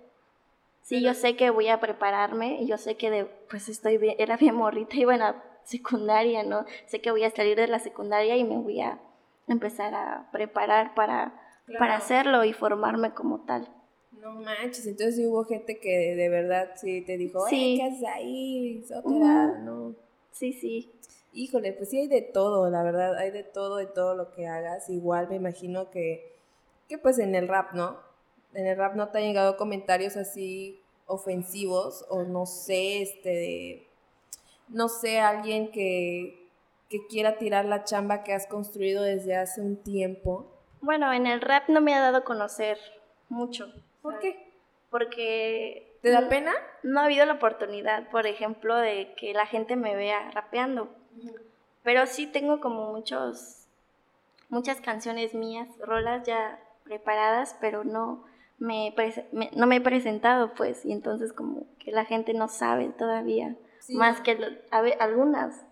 Sí, 0.85 1.01
yo 1.01 1.15
sé 1.15 1.35
que 1.35 1.49
voy 1.49 1.67
a 1.69 1.79
prepararme 1.79 2.61
y 2.61 2.67
yo 2.67 2.77
sé 2.77 2.95
que 2.95 3.09
de, 3.09 3.25
pues 3.49 3.69
estoy 3.69 3.97
bien, 3.97 4.15
era 4.19 4.37
bien 4.37 4.53
morrita 4.53 4.95
y 4.97 5.03
bueno, 5.03 5.33
secundaria, 5.63 6.43
¿no? 6.43 6.63
Sé 6.85 7.01
que 7.01 7.09
voy 7.09 7.23
a 7.23 7.31
salir 7.31 7.57
de 7.57 7.67
la 7.67 7.79
secundaria 7.79 8.37
y 8.37 8.43
me 8.43 8.55
voy 8.59 8.81
a 8.81 8.99
empezar 9.47 9.95
a 9.95 10.29
preparar 10.31 10.93
para, 10.93 11.41
para 11.79 11.95
hacerlo 11.95 12.43
y 12.43 12.53
formarme 12.53 13.15
como 13.15 13.45
tal. 13.45 13.67
No 14.11 14.35
manches, 14.35 14.85
entonces 14.85 15.25
hubo 15.25 15.43
gente 15.45 15.79
que 15.79 16.15
de 16.15 16.29
verdad 16.29 16.73
sí 16.75 17.01
te 17.01 17.17
dijo, 17.17 17.47
sí. 17.49 17.77
¿qué 17.79 17.83
haces 17.83 18.07
ahí? 18.07 18.85
¿no? 19.63 19.95
Sí, 20.29 20.53
sí. 20.53 20.91
Híjole, 21.33 21.73
pues 21.73 21.89
sí 21.89 21.97
hay 21.97 22.07
de 22.07 22.21
todo, 22.21 22.69
la 22.69 22.83
verdad, 22.83 23.17
hay 23.17 23.31
de 23.31 23.43
todo, 23.43 23.77
de 23.77 23.87
todo 23.87 24.13
lo 24.13 24.29
que 24.29 24.45
hagas. 24.45 24.87
Igual 24.91 25.29
me 25.29 25.35
imagino 25.35 25.89
que, 25.89 26.37
que 26.87 26.99
pues 26.99 27.17
en 27.17 27.33
el 27.33 27.47
rap, 27.47 27.73
¿no? 27.73 27.97
En 28.55 28.67
el 28.67 28.77
rap 28.77 28.95
no 28.95 29.09
te 29.09 29.19
han 29.19 29.25
llegado 29.25 29.57
comentarios 29.57 30.17
así 30.17 30.81
ofensivos 31.07 32.05
o 32.09 32.23
no 32.23 32.45
sé, 32.45 33.01
este, 33.01 33.29
de 33.29 33.87
no 34.69 34.89
sé, 34.89 35.19
alguien 35.19 35.71
que, 35.71 36.41
quiera 37.09 37.37
tirar 37.37 37.65
la 37.65 37.83
chamba 37.83 38.23
que 38.23 38.33
has 38.33 38.47
construido 38.47 39.03
desde 39.03 39.35
hace 39.35 39.59
un 39.59 39.75
tiempo? 39.75 40.49
Bueno, 40.79 41.11
en 41.11 41.27
el 41.27 41.41
rap 41.41 41.67
no 41.67 41.81
me 41.81 41.93
ha 41.93 41.99
dado 41.99 42.17
a 42.17 42.23
conocer 42.23 42.79
mucho. 43.27 43.69
¿Por 44.01 44.19
qué? 44.19 44.49
Porque... 44.89 45.97
¿Te 46.01 46.09
da 46.09 46.29
pena? 46.29 46.53
No 46.83 47.01
ha 47.01 47.05
habido 47.05 47.25
la 47.25 47.33
oportunidad, 47.33 48.09
por 48.11 48.27
ejemplo, 48.27 48.77
de 48.77 49.13
que 49.17 49.33
la 49.33 49.45
gente 49.45 49.75
me 49.75 49.93
vea 49.93 50.31
rapeando. 50.31 50.87
Pero 51.83 52.05
sí 52.05 52.27
tengo 52.27 52.61
como 52.61 52.93
muchos, 52.93 53.65
muchas 54.47 54.79
canciones 54.79 55.33
mías, 55.33 55.67
rolas 55.79 56.25
ya 56.25 56.61
preparadas, 56.85 57.57
pero 57.59 57.83
no 57.83 58.23
me, 58.57 58.93
no 59.55 59.67
me 59.67 59.77
he 59.77 59.81
presentado, 59.81 60.53
pues, 60.55 60.85
y 60.85 60.91
entonces 60.91 61.33
como 61.33 61.65
que 61.77 61.91
la 61.91 62.05
gente 62.05 62.33
no 62.33 62.47
sabe 62.47 62.89
todavía 62.97 63.57
más 63.89 64.21
que 64.21 64.37
a 64.71 64.81
ver, 64.81 64.97
algunas. 64.99 65.65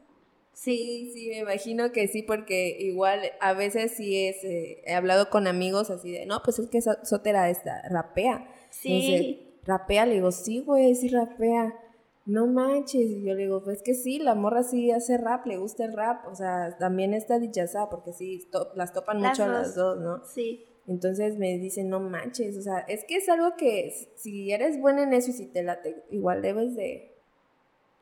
Sí, 0.53 1.11
sí, 1.13 1.29
me 1.29 1.39
imagino 1.39 1.91
que 1.91 2.07
sí, 2.07 2.21
porque 2.21 2.77
igual 2.79 3.21
a 3.39 3.53
veces 3.53 3.93
sí 3.93 4.27
es, 4.27 4.43
eh, 4.43 4.83
he 4.85 4.93
hablado 4.93 5.29
con 5.29 5.47
amigos 5.47 5.89
así 5.89 6.11
de, 6.11 6.25
no, 6.27 6.41
pues 6.43 6.59
es 6.59 6.69
que 6.69 6.79
Sotera 6.81 7.49
esta, 7.49 7.81
rapea. 7.89 8.47
Sí. 8.69 9.57
rapea, 9.65 10.05
le 10.05 10.15
digo, 10.15 10.31
sí, 10.31 10.59
güey, 10.59 10.93
sí 10.95 11.09
rapea. 11.09 11.79
No 12.25 12.45
manches, 12.47 13.01
y 13.01 13.23
yo 13.23 13.33
le 13.33 13.43
digo, 13.43 13.63
pues 13.63 13.81
que 13.81 13.95
sí, 13.95 14.19
la 14.19 14.35
morra 14.35 14.63
sí 14.63 14.91
hace 14.91 15.17
rap, 15.17 15.45
le 15.45 15.57
gusta 15.57 15.83
el 15.83 15.93
rap, 15.93 16.25
o 16.27 16.35
sea, 16.35 16.77
también 16.77 17.13
está 17.13 17.39
dichasa, 17.39 17.89
porque 17.89 18.13
sí, 18.13 18.47
las 18.75 18.93
topan 18.93 19.19
mucho 19.19 19.43
a 19.43 19.47
las 19.47 19.75
dos, 19.75 19.99
¿no? 19.99 20.23
Sí. 20.25 20.65
Entonces 20.87 21.37
me 21.37 21.57
dicen, 21.57 21.89
no 21.89 21.99
manches, 21.99 22.57
o 22.57 22.61
sea, 22.61 22.79
es 22.79 23.05
que 23.05 23.15
es 23.17 23.29
algo 23.29 23.55
que 23.55 24.09
si 24.15 24.51
eres 24.51 24.79
buena 24.79 25.03
en 25.03 25.13
eso 25.13 25.29
y 25.29 25.33
si 25.33 25.45
te 25.45 25.63
late, 25.63 26.03
igual 26.11 26.41
debes 26.41 26.75
de, 26.75 27.13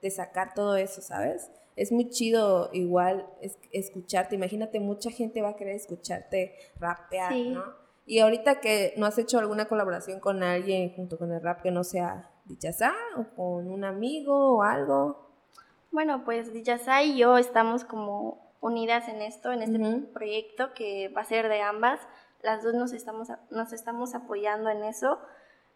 de 0.01 0.09
sacar 0.09 0.53
todo 0.53 0.75
eso, 0.77 1.01
¿sabes? 1.01 1.51
Es 1.75 1.91
muy 1.91 2.09
chido 2.09 2.69
igual 2.73 3.27
escucharte. 3.71 4.35
Imagínate, 4.35 4.79
mucha 4.79 5.11
gente 5.11 5.41
va 5.41 5.49
a 5.49 5.55
querer 5.55 5.75
escucharte 5.75 6.53
rapear, 6.79 7.35
¿no? 7.35 7.63
Y 8.05 8.19
ahorita 8.19 8.59
que 8.59 8.93
no 8.97 9.05
has 9.05 9.17
hecho 9.17 9.39
alguna 9.39 9.67
colaboración 9.67 10.19
con 10.19 10.43
alguien 10.43 10.93
junto 10.95 11.17
con 11.17 11.31
el 11.31 11.41
rap 11.41 11.61
que 11.61 11.71
no 11.71 11.83
sea 11.83 12.29
Dichazá 12.45 12.93
o 13.15 13.23
con 13.35 13.67
un 13.67 13.85
amigo 13.85 14.57
o 14.57 14.63
algo. 14.63 15.29
Bueno, 15.91 16.23
pues 16.25 16.51
Dichazá 16.51 17.03
y 17.03 17.17
yo 17.17 17.37
estamos 17.37 17.85
como 17.85 18.51
unidas 18.59 19.07
en 19.07 19.21
esto, 19.21 19.51
en 19.51 19.61
este 19.61 20.07
proyecto 20.13 20.73
que 20.73 21.09
va 21.09 21.21
a 21.21 21.25
ser 21.25 21.47
de 21.47 21.61
ambas. 21.61 21.99
Las 22.41 22.63
dos 22.63 22.73
nos 22.73 22.93
estamos, 22.93 23.29
nos 23.49 23.73
estamos 23.73 24.15
apoyando 24.15 24.69
en 24.69 24.83
eso. 24.83 25.19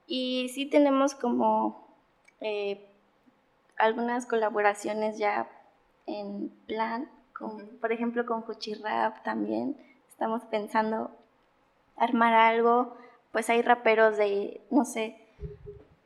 Y 0.08 0.49
sí 0.49 0.65
tenemos 0.65 1.15
como 1.15 1.88
eh, 2.41 2.89
algunas 3.78 4.25
colaboraciones 4.25 5.17
ya 5.17 5.49
en 6.06 6.49
plan, 6.67 7.10
con, 7.38 7.67
por 7.80 7.91
ejemplo 7.91 8.25
con 8.25 8.45
Rap 8.84 9.23
también. 9.23 9.78
Estamos 10.10 10.43
pensando 10.45 11.12
armar 11.97 12.34
algo, 12.34 12.95
pues 13.32 13.49
hay 13.49 13.62
raperos 13.62 14.17
de, 14.17 14.62
no 14.69 14.86
sé, 14.86 15.17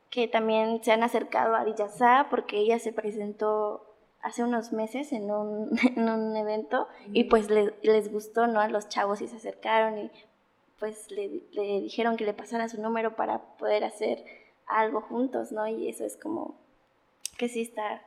que 0.10 0.28
también 0.28 0.84
se 0.84 0.91
han 0.91 1.04
acercado 1.04 1.56
a 1.56 1.65
Dijazá 1.65 2.28
porque 2.30 2.58
ella 2.58 2.80
se 2.80 2.93
presentó 2.93 3.86
hace 4.22 4.43
unos 4.43 4.74
meses 4.74 5.12
en 5.13 5.32
un, 5.32 5.78
en 5.95 6.10
un 6.10 6.36
evento 6.36 6.88
y 7.13 7.26
pues 7.26 7.50
les 7.50 8.12
gustó, 8.12 8.48
¿no? 8.48 8.60
A 8.60 8.67
los 8.67 8.89
chavos 8.89 9.22
y 9.22 9.28
se 9.28 9.38
acercaron 9.38 9.98
y 9.98 10.12
pues 10.80 11.12
le, 11.12 11.42
le 11.52 11.82
dijeron 11.82 12.18
que 12.18 12.26
le 12.26 12.34
pasara 12.34 12.70
su 12.70 12.82
número 12.82 13.15
para 13.15 13.39
poder 13.58 13.84
hacer 13.84 14.24
algo 14.68 15.02
juntos, 15.02 15.52
¿no? 15.52 15.68
Y 15.68 15.89
eso 15.89 16.06
es 16.06 16.15
como 16.15 16.56
que 17.38 17.50
sí 17.50 17.62
está, 17.62 18.02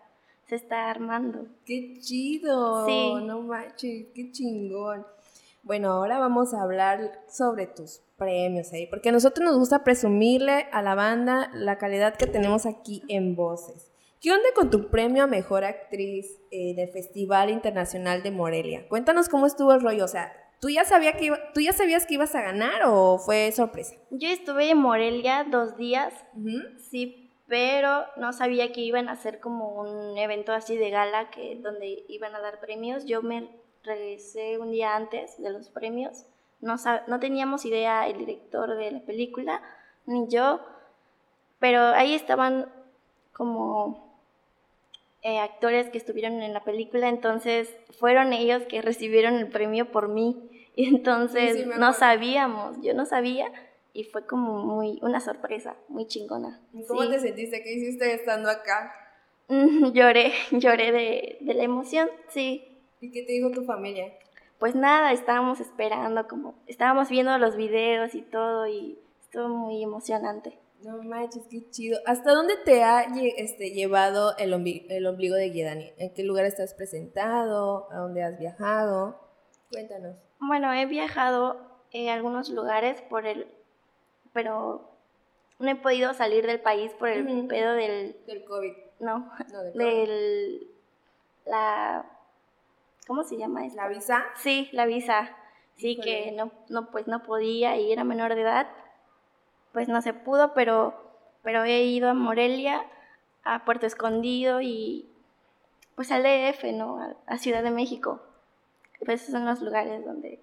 se 0.49 0.57
está 0.57 0.91
armando. 0.91 1.47
¡Qué 1.67 1.99
chido! 2.01 2.87
Sí. 2.87 3.15
No 3.25 3.43
manches, 3.43 4.07
qué 4.15 4.31
chingón. 4.31 5.07
Bueno, 5.63 5.93
ahora 5.93 6.19
vamos 6.19 6.55
a 6.55 6.63
hablar 6.63 7.21
sobre 7.29 7.67
tus 7.67 8.01
premios 8.17 8.73
ahí, 8.73 8.87
porque 8.87 9.11
a 9.11 9.13
nosotros 9.13 9.49
nos 9.49 9.59
gusta 9.59 9.85
presumirle 9.85 10.67
a 10.73 10.83
la 10.83 10.95
banda 10.95 11.51
la 11.55 11.79
calidad 11.79 12.17
que 12.17 12.27
tenemos 12.27 12.67
aquí 12.67 13.03
en 13.09 13.37
Voces. 13.37 13.91
¿Qué 14.21 14.31
onda 14.31 14.49
con 14.55 14.71
tu 14.71 14.89
premio 14.89 15.25
a 15.25 15.27
Mejor 15.27 15.65
Actriz 15.65 16.39
eh, 16.51 16.75
del 16.75 16.91
Festival 16.91 17.51
Internacional 17.51 18.23
de 18.23 18.31
Morelia? 18.31 18.89
Cuéntanos 18.89 19.29
cómo 19.29 19.47
estuvo 19.47 19.73
el 19.73 19.81
rollo, 19.81 20.05
o 20.05 20.09
sea, 20.09 20.33
¿tú 20.63 20.69
ya, 20.71 20.85
sabía 20.85 21.15
que 21.15 21.33
¿tú 21.53 21.61
ya 21.61 21.73
sabías 21.73 22.07
que 22.07 22.15
ibas 22.15 22.37
a 22.37 22.41
ganar 22.41 22.83
o 22.87 23.19
fue 23.19 23.51
sorpresa? 23.51 23.97
Yo 24.11 24.29
estuve 24.29 24.71
en 24.71 24.79
Morelia 24.79 25.45
dos 25.45 25.77
días, 25.77 26.15
sí, 26.79 27.33
pero 27.49 28.07
no 28.17 28.33
sabía 28.33 28.73
que 28.73 28.81
iban 28.81 29.09
a 29.09 29.13
hacer 29.13 29.41
como 29.41 29.75
un 29.75 30.17
evento 30.17 30.53
así 30.53 30.77
de 30.77 30.91
gala 30.91 31.31
que 31.31 31.59
donde 31.61 32.05
iban 32.09 32.35
a 32.37 32.41
dar 32.41 32.61
premios. 32.61 33.05
Yo 33.05 33.23
me 33.23 33.51
regresé 33.83 34.57
un 34.59 34.71
día 34.71 34.95
antes 34.95 35.37
de 35.43 35.51
los 35.51 35.69
premios. 35.69 36.27
No, 36.61 36.77
no 37.09 37.19
teníamos 37.19 37.65
idea 37.65 38.07
el 38.07 38.19
director 38.19 38.77
de 38.77 38.93
la 38.93 39.01
película 39.01 39.61
ni 40.07 40.29
yo, 40.29 40.61
pero 41.59 41.81
ahí 41.81 42.15
estaban 42.15 42.71
como 43.33 44.13
eh, 45.23 45.39
actores 45.39 45.89
que 45.89 45.99
estuvieron 45.99 46.43
en 46.43 46.53
la 46.53 46.65
película, 46.65 47.09
entonces 47.09 47.77
fueron 47.99 48.33
ellos 48.33 48.63
que 48.65 48.83
recibieron 48.83 49.35
el 49.37 49.49
premio 49.49 49.91
por 49.93 50.09
mí. 50.09 50.52
Y 50.77 50.87
entonces 50.87 51.67
no 51.67 51.93
sabíamos, 51.93 52.81
yo 52.81 52.95
no 52.95 53.05
sabía 53.05 53.53
y 53.93 54.05
fue 54.05 54.27
como 54.27 54.65
muy 54.65 54.99
una 55.03 55.21
sorpresa, 55.21 55.77
muy 55.89 56.07
chingona. 56.07 56.61
¿Cómo 56.89 57.09
te 57.09 57.19
sentiste? 57.19 57.63
¿Qué 57.63 57.75
hiciste 57.75 58.15
estando 58.15 58.49
acá? 58.49 58.93
lloré, 59.93 60.33
lloré 60.51 60.93
de, 60.93 61.39
de, 61.41 61.55
la 61.55 61.65
emoción, 61.65 62.09
sí. 62.29 62.65
¿Y 63.01 63.11
qué 63.11 63.23
te 63.23 63.33
dijo 63.33 63.51
tu 63.51 63.65
familia? 63.65 64.13
Pues 64.59 64.75
nada, 64.75 65.13
estábamos 65.13 65.61
esperando, 65.61 66.27
como 66.29 66.55
estábamos 66.67 67.11
viendo 67.11 67.37
los 67.37 67.57
videos 67.57 68.15
y 68.15 68.23
todo 68.23 68.67
y 68.67 68.99
estuvo 69.21 69.49
muy 69.49 69.83
emocionante. 69.83 70.59
No 70.85 71.01
manches, 71.03 71.45
qué 71.49 71.69
chido. 71.71 72.01
¿Hasta 72.07 72.33
dónde 72.33 72.55
te 72.65 72.83
ha 72.83 73.03
este, 73.37 73.71
llevado 73.71 74.37
el, 74.37 74.53
el 74.89 75.07
ombligo 75.07 75.37
de 75.37 75.51
Guedani? 75.51 75.93
¿En 75.97 76.13
qué 76.13 76.25
lugar 76.25 76.45
estás 76.45 76.75
presentado? 76.75 77.89
¿A 77.93 77.99
dónde 77.99 78.23
has 78.23 78.39
viajado? 78.39 79.21
Cuéntanos. 79.71 80.17
Bueno, 80.43 80.73
he 80.73 80.87
viajado 80.87 81.57
en 81.93 82.09
algunos 82.09 82.51
lugares 82.51 83.01
por 83.03 83.27
el... 83.27 83.47
pero 84.33 84.91
no 85.59 85.71
he 85.71 85.77
podido 85.77 86.13
salir 86.15 86.47
del 86.47 86.61
país 86.61 86.93
por 86.93 87.09
el 87.09 87.47
pedo 87.47 87.73
del... 87.73 88.17
Del 88.27 88.45
COVID. 88.45 88.73
No, 89.01 89.31
del... 89.75 90.67
La... 91.47 92.05
¿Cómo 93.07 93.25
se 93.25 93.37
llama 93.37 93.67
eso? 93.67 93.77
¿La 93.77 93.89
visa? 93.89 94.25
Sí, 94.37 94.69
la 94.73 94.87
visa. 94.87 95.31
Sí, 95.77 95.99
que 95.99 96.33
no, 96.33 96.53
no, 96.69 96.91
pues 96.91 97.09
no 97.09 97.23
podía 97.23 97.77
y 97.77 97.91
era 97.91 98.05
menor 98.05 98.35
de 98.35 98.43
edad 98.43 98.69
pues 99.73 99.89
no 99.89 100.03
se 100.03 100.13
pudo, 100.13 100.53
pero, 100.55 100.95
pero 101.43 101.65
he 101.65 101.83
ido 101.85 102.09
a 102.09 102.15
Morelia, 102.15 102.85
a 103.45 103.65
Puerto 103.65 103.87
Escondido 103.87 104.61
y 104.61 105.09
pues 105.95 106.13
al 106.13 106.23
DF, 106.23 106.65
¿no? 106.75 107.17
A, 107.27 107.39
Ciudad 107.39 107.63
de 107.63 107.71
México. 107.71 108.21
Pues 109.05 109.23
esos 109.23 109.33
son 109.33 109.45
los 109.45 109.61
lugares 109.61 110.05
donde... 110.05 110.41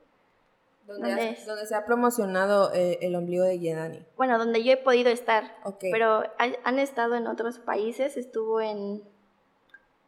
Donde, 0.85 1.35
se 1.35 1.75
ha 1.75 1.85
promocionado 1.85 2.73
eh, 2.73 2.97
el 3.01 3.15
ombligo 3.15 3.43
de 3.43 3.59
Yedani. 3.59 4.03
Bueno, 4.17 4.39
donde 4.39 4.63
yo 4.63 4.73
he 4.73 4.77
podido 4.77 5.11
estar. 5.11 5.55
Pero 5.79 6.23
han 6.37 6.79
estado 6.79 7.15
en 7.15 7.27
otros 7.27 7.59
países. 7.59 8.17
Estuvo 8.17 8.59
en, 8.59 9.03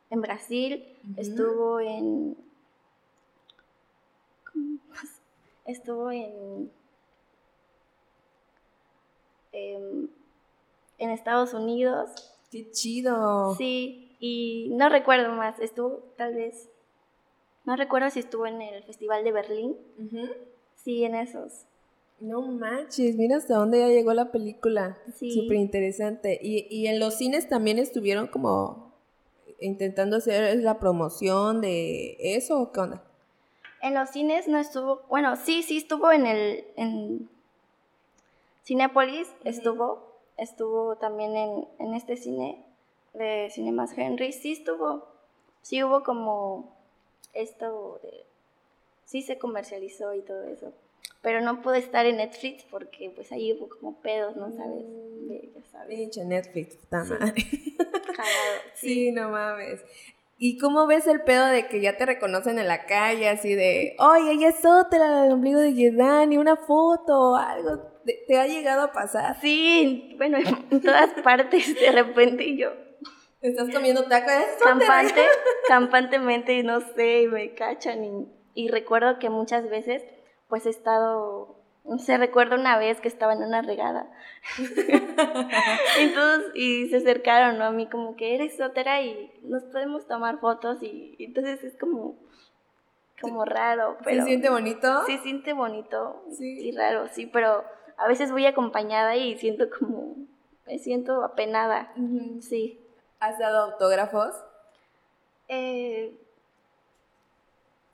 en 0.10 0.22
Brasil, 0.22 0.98
estuvo 1.18 1.80
en... 1.80 2.36
Estuvo 5.68 6.10
en 6.10 6.72
Em, 9.52 10.08
en 10.98 11.10
Estados 11.10 11.54
Unidos. 11.54 12.10
¡Qué 12.52 12.72
chido! 12.72 13.56
Sí, 13.56 14.16
y 14.20 14.70
no 14.72 14.88
recuerdo 14.90 15.34
más, 15.34 15.60
estuvo 15.60 16.04
tal 16.16 16.36
vez, 16.36 16.70
no 17.65 17.76
recuerdo 17.76 18.10
si 18.10 18.19
estuvo 18.19 18.45
en 18.45 18.62
el 18.62 18.84
Festival 18.84 19.24
de 19.24 19.32
Berlín. 19.32 19.78
Sí, 20.76 21.04
en 21.04 21.15
esos. 21.15 21.65
No 22.19 22.41
manches, 22.41 23.15
mira 23.15 23.38
hasta 23.38 23.56
dónde 23.56 23.80
ya 23.80 23.88
llegó 23.88 24.13
la 24.13 24.32
película. 24.32 24.97
Sí. 25.15 25.32
Súper 25.32 25.58
interesante. 25.58 26.39
¿Y, 26.41 26.67
¿Y 26.69 26.88
en 26.88 27.00
los 27.00 27.15
cines 27.15 27.50
también 27.50 27.80
estuvieron 27.80 28.28
como 28.28 28.91
intentando 29.60 30.17
hacer 30.17 30.58
la 30.58 30.80
promoción 30.80 31.62
de 31.62 32.17
eso 32.19 32.60
o 32.60 32.71
qué 32.71 32.80
onda? 32.80 33.04
En 33.82 33.95
los 33.95 34.10
cines 34.10 34.47
no 34.47 34.60
estuvo, 34.60 35.02
bueno, 35.10 35.36
sí, 35.36 35.63
sí 35.63 35.78
estuvo 35.78 36.12
en 36.12 36.26
el, 36.28 36.65
en 36.76 37.30
Cinépolis 38.63 39.28
estuvo, 39.43 40.08
estuvo 40.38 40.97
también 40.97 41.36
en, 41.36 41.67
en 41.80 41.93
este 41.95 42.17
cine 42.17 42.63
de 43.13 43.50
Cinemas 43.50 43.97
Henry, 43.97 44.34
sí 44.34 44.52
estuvo, 44.52 45.08
sí 45.63 45.84
hubo 45.84 46.04
como 46.04 46.76
esto 47.34 48.00
de, 48.04 48.26
sí 49.06 49.22
se 49.22 49.38
comercializó 49.38 50.13
y 50.13 50.22
todo 50.22 50.44
eso, 50.44 50.74
pero 51.22 51.41
no 51.41 51.62
pude 51.62 51.80
estar 51.80 52.06
en 52.06 52.17
Netflix 52.17 52.63
porque 52.70 53.12
pues 53.15 53.32
ahí 53.32 53.54
hubo 53.54 53.70
como 53.70 53.96
pedos, 54.02 54.36
¿no 54.36 54.52
sabes? 54.52 54.84
Mm. 54.84 55.28
De, 55.28 55.52
ya 55.56 55.65
sabes. 55.72 56.17
Netflix, 56.17 56.76
está 56.76 57.04
mal. 57.04 57.34
sí, 58.76 59.12
no 59.12 59.30
mames. 59.30 59.82
¿Y 60.44 60.58
cómo 60.58 60.88
ves 60.88 61.06
el 61.06 61.22
pedo 61.22 61.46
de 61.46 61.67
que 61.67 61.82
ya 61.82 61.98
te 61.98 62.06
reconocen 62.08 62.58
en 62.58 62.67
la 62.67 62.88
calle, 62.88 63.30
así 63.30 63.54
de, 63.54 63.96
oye, 64.00 64.32
ella 64.32 64.50
es 64.50 64.65
otra, 64.65 65.28
el 65.28 65.34
ombligo 65.34 65.60
de 65.60 65.76
Yedani, 65.76 66.39
una 66.39 66.56
foto, 66.56 67.36
algo? 67.36 67.91
¿Te, 68.28 68.39
ha 68.39 68.48
llegado 68.48 68.82
a 68.82 68.91
pasar? 68.91 69.39
Sí, 69.39 70.15
bueno, 70.17 70.39
en 70.39 70.82
todas 70.82 71.12
partes, 71.24 71.80
de 71.80 71.91
repente 71.91 72.58
yo. 72.58 72.72
¿Estás 73.41 73.69
comiendo 73.71 74.06
tacos? 74.06 74.34
Campante, 74.63 75.25
campantemente, 75.67 76.54
y 76.54 76.63
no 76.63 76.82
sé, 76.95 77.23
y 77.23 77.27
me 77.27 77.54
cachan. 77.54 78.04
Y, 78.04 78.27
y 78.54 78.67
recuerdo 78.69 79.19
que 79.19 79.30
muchas 79.30 79.69
veces, 79.69 80.04
pues 80.47 80.65
he 80.65 80.69
estado 80.69 81.62
no 81.84 81.97
sé, 81.97 82.17
recuerdo 82.17 82.56
una 82.56 82.77
vez 82.77 83.01
que 83.01 83.08
estaba 83.08 83.34
en 83.34 83.43
una 83.43 83.62
regada. 83.62 84.12
entonces, 85.99 86.51
y 86.54 86.89
se 86.89 86.97
acercaron 86.97 87.62
a 87.62 87.71
mí 87.71 87.88
como 87.88 88.15
que 88.15 88.36
eres 88.36 88.56
sotera 88.56 89.01
y 89.01 89.32
nos 89.43 89.63
podemos 89.63 90.08
tomar 90.08 90.39
fotos 90.39 90.82
y, 90.84 91.15
entonces 91.19 91.63
es 91.63 91.75
como, 91.77 92.15
como 93.19 93.45
raro. 93.45 93.97
Pero, 94.04 94.21
¿Se 94.21 94.27
siente 94.27 94.49
bonito? 94.49 95.06
Sí, 95.06 95.17
siente 95.19 95.54
bonito 95.54 96.23
sí. 96.32 96.69
y 96.69 96.71
raro, 96.71 97.08
sí, 97.08 97.25
pero 97.25 97.63
a 97.97 98.08
veces 98.08 98.32
voy 98.32 98.45
acompañada 98.45 99.15
y 99.15 99.38
siento 99.38 99.65
como, 99.77 100.15
me 100.67 100.77
siento 100.77 101.23
apenada, 101.23 101.93
sí. 102.41 102.81
¿Has 103.22 103.40
dado 103.40 103.72
autógrafos? 103.72 104.36
Eh, 105.48 106.14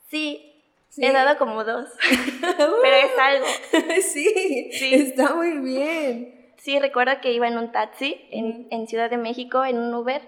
sí, 0.09 0.57
He 0.99 1.11
dado 1.11 1.37
como 1.37 1.63
dos, 1.63 1.89
pero 2.57 2.95
es 2.95 3.19
algo. 3.19 3.45
sí, 4.01 4.71
sí, 4.71 4.93
está 4.95 5.35
muy 5.35 5.59
bien. 5.59 6.53
Sí, 6.57 6.79
recuerdo 6.79 7.21
que 7.21 7.33
iba 7.33 7.47
en 7.47 7.57
un 7.57 7.71
taxi 7.71 8.19
en, 8.31 8.67
en 8.71 8.87
Ciudad 8.87 9.09
de 9.09 9.17
México, 9.17 9.63
en 9.63 9.77
un 9.77 9.93
Uber, 9.93 10.21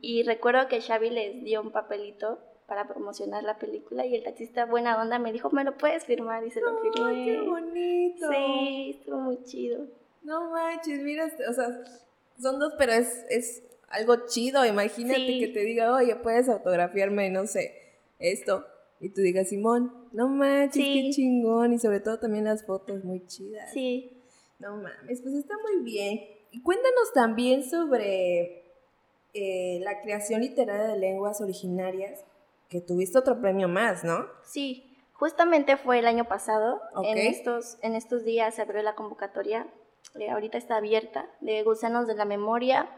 y 0.00 0.22
recuerdo 0.22 0.68
que 0.68 0.80
Xavi 0.80 1.10
les 1.10 1.44
dio 1.44 1.60
un 1.60 1.70
papelito 1.70 2.38
para 2.66 2.88
promocionar 2.88 3.42
la 3.42 3.58
película 3.58 4.06
y 4.06 4.14
el 4.14 4.22
taxista 4.22 4.64
buena 4.64 4.98
onda 4.98 5.18
me 5.18 5.32
dijo, 5.32 5.50
me 5.50 5.64
lo 5.64 5.76
puedes 5.76 6.06
firmar 6.06 6.46
y 6.46 6.50
se 6.50 6.62
lo 6.62 6.78
firmé. 6.78 7.24
¡Qué 7.26 7.40
bonito! 7.42 8.30
Sí, 8.30 8.96
estuvo 8.98 9.18
muy 9.18 9.42
chido. 9.44 9.86
No 10.22 10.50
manches, 10.50 11.02
mira, 11.02 11.26
o 11.26 11.52
sea, 11.52 11.66
son 12.40 12.58
dos, 12.58 12.72
pero 12.78 12.92
es, 12.92 13.26
es 13.28 13.62
algo 13.90 14.26
chido. 14.26 14.64
Imagínate 14.64 15.38
que 15.38 15.48
te 15.48 15.60
diga, 15.60 15.94
oye, 15.94 16.16
puedes 16.16 16.48
autografiarme, 16.48 17.30
no 17.30 17.46
sé, 17.46 17.74
esto 18.18 18.64
y 19.00 19.08
tú 19.08 19.22
digas, 19.22 19.48
Simón, 19.48 19.92
no 20.12 20.28
manches, 20.28 20.84
qué 20.84 21.10
chingón. 21.10 21.72
Y 21.72 21.78
sobre 21.78 22.00
todo 22.00 22.18
también 22.18 22.44
las 22.44 22.64
fotos 22.64 23.02
muy 23.02 23.26
chidas. 23.26 23.72
Sí. 23.72 24.12
No 24.58 24.76
mames, 24.76 25.22
pues 25.22 25.34
está 25.34 25.54
muy 25.56 25.82
bien. 25.82 26.20
Y 26.50 26.60
cuéntanos 26.62 27.12
también 27.14 27.64
sobre 27.64 28.62
eh, 29.32 29.80
la 29.82 30.02
creación 30.02 30.42
literaria 30.42 30.88
de 30.88 30.98
lenguas 30.98 31.40
originarias, 31.40 32.22
que 32.68 32.82
tuviste 32.82 33.18
otro 33.18 33.40
premio 33.40 33.68
más, 33.68 34.04
¿no? 34.04 34.26
Sí, 34.44 34.98
justamente 35.14 35.78
fue 35.78 36.00
el 36.00 36.06
año 36.06 36.26
pasado. 36.26 36.82
En, 37.02 37.16
estos, 37.16 37.78
en 37.80 37.94
estos 37.94 38.24
días 38.24 38.54
se 38.54 38.62
abrió 38.62 38.82
la 38.82 38.94
convocatoria. 38.94 39.66
Eh, 40.18 40.28
ahorita 40.28 40.58
está 40.58 40.76
abierta, 40.76 41.30
de 41.40 41.62
Gusanos 41.62 42.06
de 42.06 42.16
la 42.16 42.26
Memoria. 42.26 42.90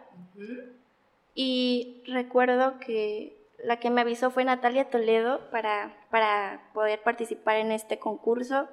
Y 1.35 2.03
recuerdo 2.07 2.79
que 2.79 3.37
la 3.63 3.79
que 3.79 3.91
me 3.91 4.01
avisó 4.01 4.31
fue 4.31 4.45
Natalia 4.45 4.91
Toledo 4.91 5.51
para, 5.51 5.97
para 6.11 6.71
poder 6.75 7.01
participar 7.03 7.57
en 7.57 7.73
este 7.73 7.99
concurso. 7.99 8.69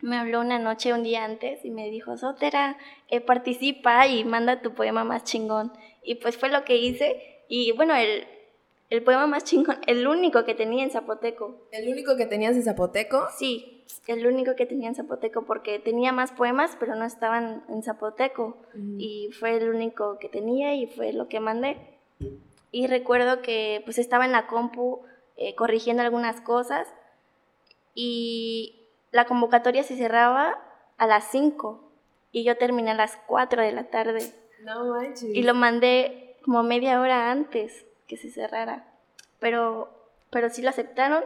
Me 0.00 0.16
habló 0.16 0.40
una 0.40 0.58
noche, 0.58 0.92
un 0.92 1.02
día 1.02 1.24
antes, 1.24 1.64
y 1.64 1.70
me 1.70 1.90
dijo, 1.90 2.16
Sotera, 2.16 2.78
eh, 3.08 3.20
participa 3.20 4.06
y 4.06 4.24
manda 4.24 4.62
tu 4.62 4.74
poema 4.74 5.02
más 5.02 5.24
chingón. 5.24 5.72
Y 6.02 6.16
pues 6.16 6.36
fue 6.36 6.48
lo 6.48 6.64
que 6.64 6.76
hice. 6.76 7.42
Y 7.48 7.72
bueno, 7.72 7.96
el, 7.96 8.26
el 8.90 9.02
poema 9.02 9.26
más 9.26 9.44
chingón, 9.44 9.78
el 9.86 10.06
único 10.06 10.44
que 10.44 10.54
tenía 10.54 10.84
en 10.84 10.90
zapoteco. 10.90 11.66
¿El 11.72 11.88
único 11.88 12.16
que 12.16 12.26
tenías 12.26 12.54
en 12.54 12.62
zapoteco? 12.62 13.26
Sí, 13.36 13.77
el 14.06 14.26
único 14.26 14.56
que 14.56 14.66
tenía 14.66 14.88
en 14.88 14.94
zapoteco, 14.94 15.42
porque 15.42 15.78
tenía 15.78 16.12
más 16.12 16.32
poemas, 16.32 16.76
pero 16.78 16.94
no 16.94 17.04
estaban 17.04 17.64
en 17.68 17.82
zapoteco. 17.82 18.56
Y 18.98 19.30
fue 19.38 19.56
el 19.56 19.68
único 19.68 20.18
que 20.18 20.28
tenía 20.28 20.74
y 20.74 20.86
fue 20.86 21.12
lo 21.12 21.28
que 21.28 21.40
mandé. 21.40 21.76
Y 22.70 22.86
recuerdo 22.86 23.42
que 23.42 23.82
pues 23.84 23.98
estaba 23.98 24.24
en 24.24 24.32
la 24.32 24.46
compu 24.46 25.00
eh, 25.36 25.54
corrigiendo 25.54 26.02
algunas 26.02 26.40
cosas 26.40 26.88
y 27.94 28.86
la 29.10 29.24
convocatoria 29.24 29.82
se 29.82 29.96
cerraba 29.96 30.58
a 30.98 31.06
las 31.06 31.24
5 31.30 31.82
y 32.32 32.44
yo 32.44 32.56
terminé 32.56 32.90
a 32.90 32.94
las 32.94 33.16
4 33.26 33.62
de 33.62 33.72
la 33.72 33.84
tarde. 33.84 34.32
No 34.62 34.84
manches. 34.86 35.34
Y 35.34 35.42
lo 35.42 35.54
mandé 35.54 36.36
como 36.44 36.62
media 36.62 37.00
hora 37.00 37.30
antes 37.30 37.86
que 38.06 38.16
se 38.16 38.30
cerrara. 38.30 38.84
Pero, 39.38 39.90
pero 40.30 40.50
sí 40.50 40.62
lo 40.62 40.70
aceptaron 40.70 41.24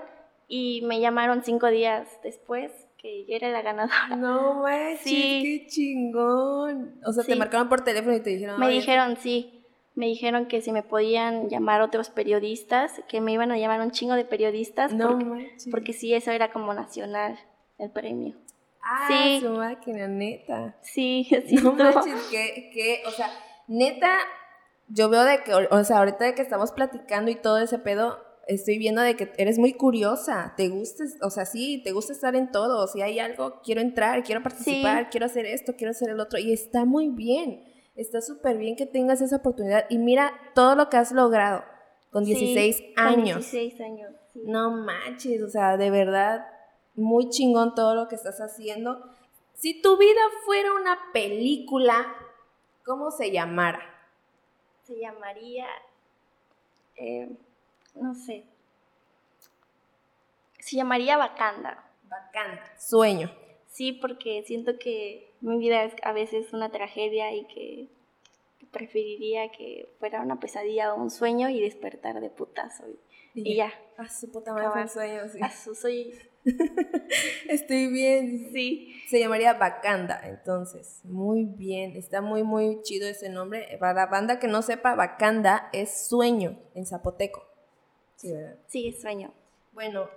y 0.54 0.82
me 0.82 1.00
llamaron 1.00 1.42
cinco 1.42 1.68
días 1.68 2.06
después 2.22 2.70
que 2.98 3.24
yo 3.24 3.34
era 3.34 3.48
la 3.48 3.62
ganadora. 3.62 4.16
No 4.16 4.62
manches, 4.62 5.02
qué 5.04 5.64
chingón. 5.66 7.00
O 7.06 7.12
sea, 7.12 7.24
te 7.24 7.34
marcaron 7.36 7.70
por 7.70 7.80
teléfono 7.80 8.14
y 8.14 8.20
te 8.20 8.30
dijeron. 8.30 8.60
Me 8.60 8.68
dijeron, 8.68 9.16
sí 9.16 9.62
me 9.94 10.06
dijeron 10.06 10.46
que 10.46 10.62
si 10.62 10.72
me 10.72 10.82
podían 10.82 11.48
llamar 11.48 11.82
otros 11.82 12.10
periodistas, 12.10 13.02
que 13.08 13.20
me 13.20 13.32
iban 13.32 13.52
a 13.52 13.58
llamar 13.58 13.80
un 13.80 13.90
chingo 13.90 14.14
de 14.14 14.24
periodistas, 14.24 14.92
no 14.92 15.18
porque, 15.18 15.54
porque 15.70 15.92
sí, 15.92 16.14
eso 16.14 16.30
era 16.30 16.50
como 16.50 16.72
nacional, 16.72 17.38
el 17.78 17.90
premio. 17.90 18.36
Ah, 18.82 19.06
sí. 19.08 19.40
su 19.40 19.50
máquina, 19.50 20.08
neta. 20.08 20.76
Sí, 20.82 21.28
sí. 21.46 21.56
No 21.56 21.72
manches, 21.72 22.22
que, 22.30 22.70
que, 22.72 23.02
o 23.06 23.10
sea, 23.10 23.30
neta, 23.68 24.18
yo 24.88 25.08
veo 25.08 25.24
de 25.24 25.42
que, 25.44 25.54
o 25.54 25.84
sea, 25.84 25.98
ahorita 25.98 26.24
de 26.24 26.34
que 26.34 26.42
estamos 26.42 26.72
platicando 26.72 27.30
y 27.30 27.36
todo 27.36 27.58
ese 27.58 27.78
pedo, 27.78 28.18
estoy 28.54 28.78
viendo 28.78 29.00
de 29.02 29.16
que 29.16 29.32
eres 29.36 29.58
muy 29.58 29.74
curiosa, 29.74 30.54
te 30.56 30.68
gusta, 30.68 31.04
o 31.22 31.30
sea, 31.30 31.44
sí, 31.46 31.80
te 31.84 31.92
gusta 31.92 32.12
estar 32.12 32.36
en 32.36 32.50
todo, 32.50 32.86
si 32.86 33.02
hay 33.02 33.18
algo, 33.18 33.60
quiero 33.62 33.80
entrar, 33.80 34.22
quiero 34.22 34.42
participar, 34.42 35.10
quiero 35.10 35.26
hacer 35.26 35.46
esto, 35.46 35.74
quiero 35.76 35.90
hacer 35.90 36.10
el 36.10 36.20
otro, 36.20 36.38
y 36.38 36.52
está 36.52 36.84
muy 36.84 37.08
bien, 37.08 37.64
está 37.94 38.20
súper 38.20 38.56
bien 38.58 38.76
que 38.76 38.86
tengas 38.86 39.20
esa 39.20 39.36
oportunidad, 39.36 39.86
y 39.90 39.98
mira 39.98 40.32
todo 40.54 40.74
lo 40.74 40.88
que 40.88 40.96
has 40.96 41.12
logrado 41.12 41.64
con 42.10 42.24
16 42.24 42.82
años. 42.96 43.38
16 43.50 43.80
años. 43.80 44.12
No 44.34 44.70
manches, 44.70 45.42
o 45.42 45.48
sea, 45.48 45.76
de 45.76 45.90
verdad, 45.90 46.46
muy 46.94 47.28
chingón 47.30 47.74
todo 47.74 47.94
lo 47.94 48.08
que 48.08 48.14
estás 48.14 48.38
haciendo. 48.40 49.02
Si 49.54 49.80
tu 49.80 49.96
vida 49.96 50.20
fuera 50.44 50.72
una 50.72 50.98
película, 51.12 52.06
¿cómo 52.84 53.10
se 53.10 53.30
llamara? 53.30 53.80
Se 54.82 54.98
llamaría, 54.98 55.66
eh, 56.96 57.30
no 57.94 58.14
sé, 58.14 58.44
se 60.62 60.76
llamaría 60.76 61.16
Bacanda. 61.16 61.84
Bacanda, 62.04 62.62
sueño. 62.78 63.30
Sí, 63.66 63.92
porque 63.92 64.44
siento 64.46 64.78
que 64.78 65.32
mi 65.40 65.58
vida 65.58 65.82
es 65.84 65.94
a 66.02 66.12
veces 66.12 66.52
una 66.52 66.70
tragedia 66.70 67.34
y 67.34 67.46
que 67.46 67.88
preferiría 68.70 69.50
que 69.50 69.88
fuera 69.98 70.20
una 70.22 70.38
pesadilla 70.38 70.94
o 70.94 71.02
un 71.02 71.10
sueño 71.10 71.48
y 71.48 71.60
despertar 71.60 72.20
de 72.20 72.30
putazo. 72.30 72.84
Y, 73.34 73.56
ya. 73.56 73.72
A 73.96 74.08
su 74.08 74.30
puta 74.30 74.52
madre 74.52 74.82
un 74.82 74.88
sueño, 74.88 75.22
sí. 75.32 75.38
A 75.42 75.50
su 75.50 75.74
soy. 75.74 76.14
Estoy 77.48 77.90
bien. 77.90 78.50
Sí. 78.52 78.94
Se 79.08 79.18
llamaría 79.18 79.54
Bacanda, 79.54 80.20
entonces. 80.24 81.00
Muy 81.04 81.44
bien. 81.44 81.96
Está 81.96 82.20
muy, 82.20 82.42
muy 82.44 82.82
chido 82.82 83.08
ese 83.08 83.30
nombre. 83.30 83.76
Para 83.80 83.94
la 83.94 84.06
banda 84.06 84.38
que 84.38 84.48
no 84.48 84.62
sepa, 84.62 84.94
Bacanda 84.94 85.70
es 85.72 86.06
sueño 86.08 86.58
en 86.74 86.86
zapoteco. 86.86 87.51
Sí, 88.22 88.32
¿verdad? 88.32 88.56
Sí, 88.68 88.92
sueño. 88.92 89.32
Bueno, 89.72 90.08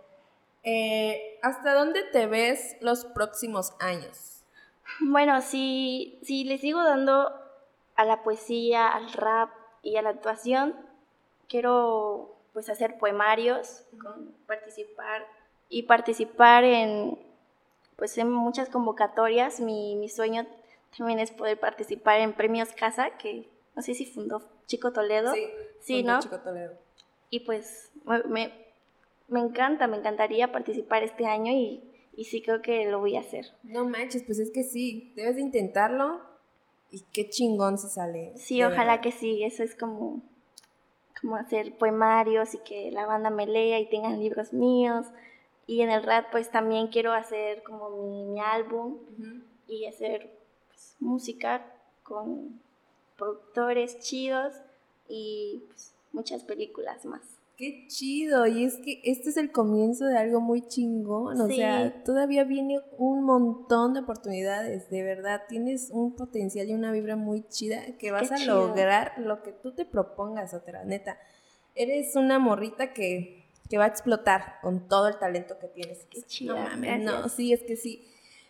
eh, 0.61 1.39
¿hasta 1.41 1.73
dónde 1.73 2.03
te 2.03 2.27
ves 2.27 2.77
los 2.79 3.03
próximos 3.03 3.73
años? 3.79 4.43
Bueno, 4.99 5.41
si, 5.41 6.19
si 6.21 6.43
le 6.43 6.59
sigo 6.59 6.83
dando 6.83 7.33
a 7.95 8.05
la 8.05 8.21
poesía, 8.21 8.89
al 8.89 9.11
rap 9.11 9.49
y 9.81 9.95
a 9.95 10.03
la 10.03 10.09
actuación, 10.09 10.75
quiero 11.49 12.35
pues 12.53 12.69
hacer 12.69 12.99
poemarios, 12.99 13.85
participar 14.45 15.25
y 15.67 15.83
participar 15.83 16.63
en 16.63 17.17
pues 17.95 18.19
en 18.19 18.29
muchas 18.29 18.69
convocatorias. 18.69 19.59
Mi, 19.59 19.95
mi, 19.95 20.09
sueño 20.09 20.45
también 20.95 21.17
es 21.17 21.31
poder 21.31 21.59
participar 21.59 22.19
en 22.19 22.33
Premios 22.33 22.71
Casa, 22.73 23.17
que 23.17 23.49
no 23.75 23.81
sé 23.81 23.95
si 23.95 24.05
fundó 24.05 24.43
Chico 24.67 24.93
Toledo. 24.93 25.33
Sí, 25.33 25.49
sí 25.79 26.03
¿no? 26.03 26.19
Chico 26.19 26.39
Toledo. 26.39 26.84
Y 27.29 27.41
pues 27.41 27.91
me, 28.27 28.51
me 29.27 29.39
encanta, 29.39 29.87
me 29.87 29.97
encantaría 29.97 30.51
participar 30.51 31.03
este 31.03 31.25
año 31.25 31.51
y, 31.51 31.83
y 32.15 32.25
sí 32.25 32.41
creo 32.41 32.61
que 32.61 32.85
lo 32.85 32.99
voy 32.99 33.15
a 33.15 33.21
hacer. 33.21 33.45
No 33.63 33.85
manches, 33.85 34.23
pues 34.23 34.39
es 34.39 34.51
que 34.51 34.63
sí, 34.63 35.11
debes 35.15 35.35
de 35.35 35.41
intentarlo 35.41 36.21
y 36.91 37.01
qué 37.11 37.29
chingón 37.29 37.77
se 37.77 37.89
sale. 37.89 38.33
Sí, 38.37 38.63
ojalá 38.63 39.01
que 39.01 39.11
sí, 39.11 39.43
eso 39.43 39.63
es 39.63 39.75
como, 39.75 40.21
como 41.19 41.35
hacer 41.35 41.77
poemarios 41.77 42.53
y 42.53 42.59
que 42.59 42.91
la 42.91 43.05
banda 43.05 43.29
me 43.29 43.47
lea 43.47 43.79
y 43.79 43.89
tengan 43.89 44.19
libros 44.19 44.53
míos. 44.53 45.07
Y 45.67 45.81
en 45.81 45.89
el 45.89 46.03
rap 46.03 46.27
pues 46.31 46.51
también 46.51 46.87
quiero 46.87 47.11
hacer 47.11 47.63
como 47.63 47.89
mi, 47.89 48.39
álbum 48.39 48.99
y 49.67 49.87
hacer 49.87 50.31
pues, 50.69 50.95
música 50.99 51.65
con 52.03 52.61
productores 53.17 53.99
chidos 53.99 54.53
y 55.09 55.63
pues, 55.67 55.94
muchas 56.15 56.43
películas 56.43 57.05
más. 57.05 57.21
Qué 57.57 57.85
chido, 57.87 58.45
y 58.47 58.65
es 58.65 58.75
que 58.83 58.99
este 59.05 59.29
es 59.29 59.37
el 59.37 59.49
comienzo 59.49 60.05
de 60.05 60.17
algo 60.17 60.41
muy 60.41 60.67
chingón, 60.67 61.39
o 61.39 61.47
sea, 61.47 62.03
todavía 62.03 62.43
viene 62.43 62.81
un 62.97 63.23
montón 63.23 63.93
de 63.93 64.01
oportunidades, 64.01 64.89
de 64.89 65.03
verdad, 65.03 65.43
tienes 65.47 65.89
un 65.89 66.17
potencial 66.17 66.67
y 66.67 66.73
una 66.73 66.91
vibra 66.91 67.15
muy 67.15 67.47
chida 67.47 67.81
que 67.97 68.11
vas 68.11 68.29
a 68.33 68.39
lograr 68.39 69.13
lo 69.19 69.41
que 69.41 69.53
tú 69.53 69.71
te 69.71 69.85
propongas, 69.85 70.53
otra 70.53 70.83
neta. 70.83 71.17
Eres 71.75 72.17
una 72.17 72.39
morrita 72.39 72.91
que, 72.91 73.45
que 73.69 73.77
va 73.77 73.85
a 73.85 73.89
explotar 73.89 74.55
con 74.61 74.89
todo 74.89 75.07
el 75.07 75.17
talento 75.17 75.57
que 75.57 75.67
tienes. 75.69 76.05
Qué 76.09 76.23
chido. 76.23 76.57
No 76.57 76.97
no, 76.97 77.29
sí, 77.29 77.53
es 77.53 77.63
que 77.63 77.77
sí. 77.77 78.05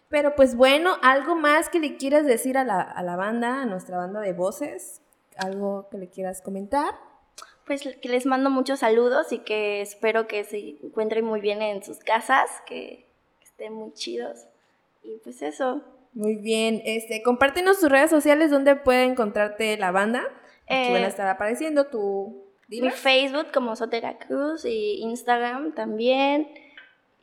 Pero 0.10 0.36
pues 0.36 0.56
bueno, 0.56 0.96
algo 1.04 1.36
más 1.36 1.70
que 1.70 1.80
le 1.80 1.98
quieras 1.98 2.26
decir 2.26 2.58
a 2.58 2.64
la, 2.64 2.82
a 2.82 3.04
la 3.04 3.16
banda, 3.16 3.62
a 3.62 3.66
nuestra 3.68 3.98
banda 3.98 4.22
de 4.22 4.34
voces, 4.34 5.02
algo 5.38 5.90
que 5.92 6.00
le 6.00 6.10
quieras 6.10 6.42
comentar 6.42 6.96
pues 7.66 7.82
que 8.02 8.10
les 8.10 8.26
mando 8.26 8.50
muchos 8.50 8.80
saludos 8.80 9.32
y 9.32 9.40
que 9.40 9.82
espero 9.82 10.28
que 10.28 10.44
se 10.44 10.78
encuentren 10.84 11.26
muy 11.26 11.42
bien 11.42 11.62
en 11.62 11.84
sus 11.84 12.00
casas, 12.00 12.50
que, 12.66 13.06
estén 13.44 13.74
muy 13.74 13.94
chidos. 13.94 14.46
Y 15.02 15.18
pues 15.24 15.42
eso. 15.42 15.82
Muy 16.14 16.36
bien, 16.36 16.82
este, 16.86 17.24
compártenos 17.24 17.80
tus 17.80 17.90
redes 17.90 18.10
sociales 18.10 18.52
donde 18.52 18.76
puede 18.76 19.04
encontrarte 19.04 19.78
la 19.78 19.92
banda. 19.92 20.24
que 20.68 20.92
van 20.92 21.04
a 21.04 21.06
eh, 21.06 21.08
estar 21.08 21.28
apareciendo 21.28 21.88
tu... 21.88 22.44
Mi 22.68 22.90
Facebook 22.90 23.48
como 23.54 23.76
Sotera 23.76 24.18
Cruz 24.18 24.66
y 24.66 25.02
Instagram 25.02 25.74
también. 25.74 26.50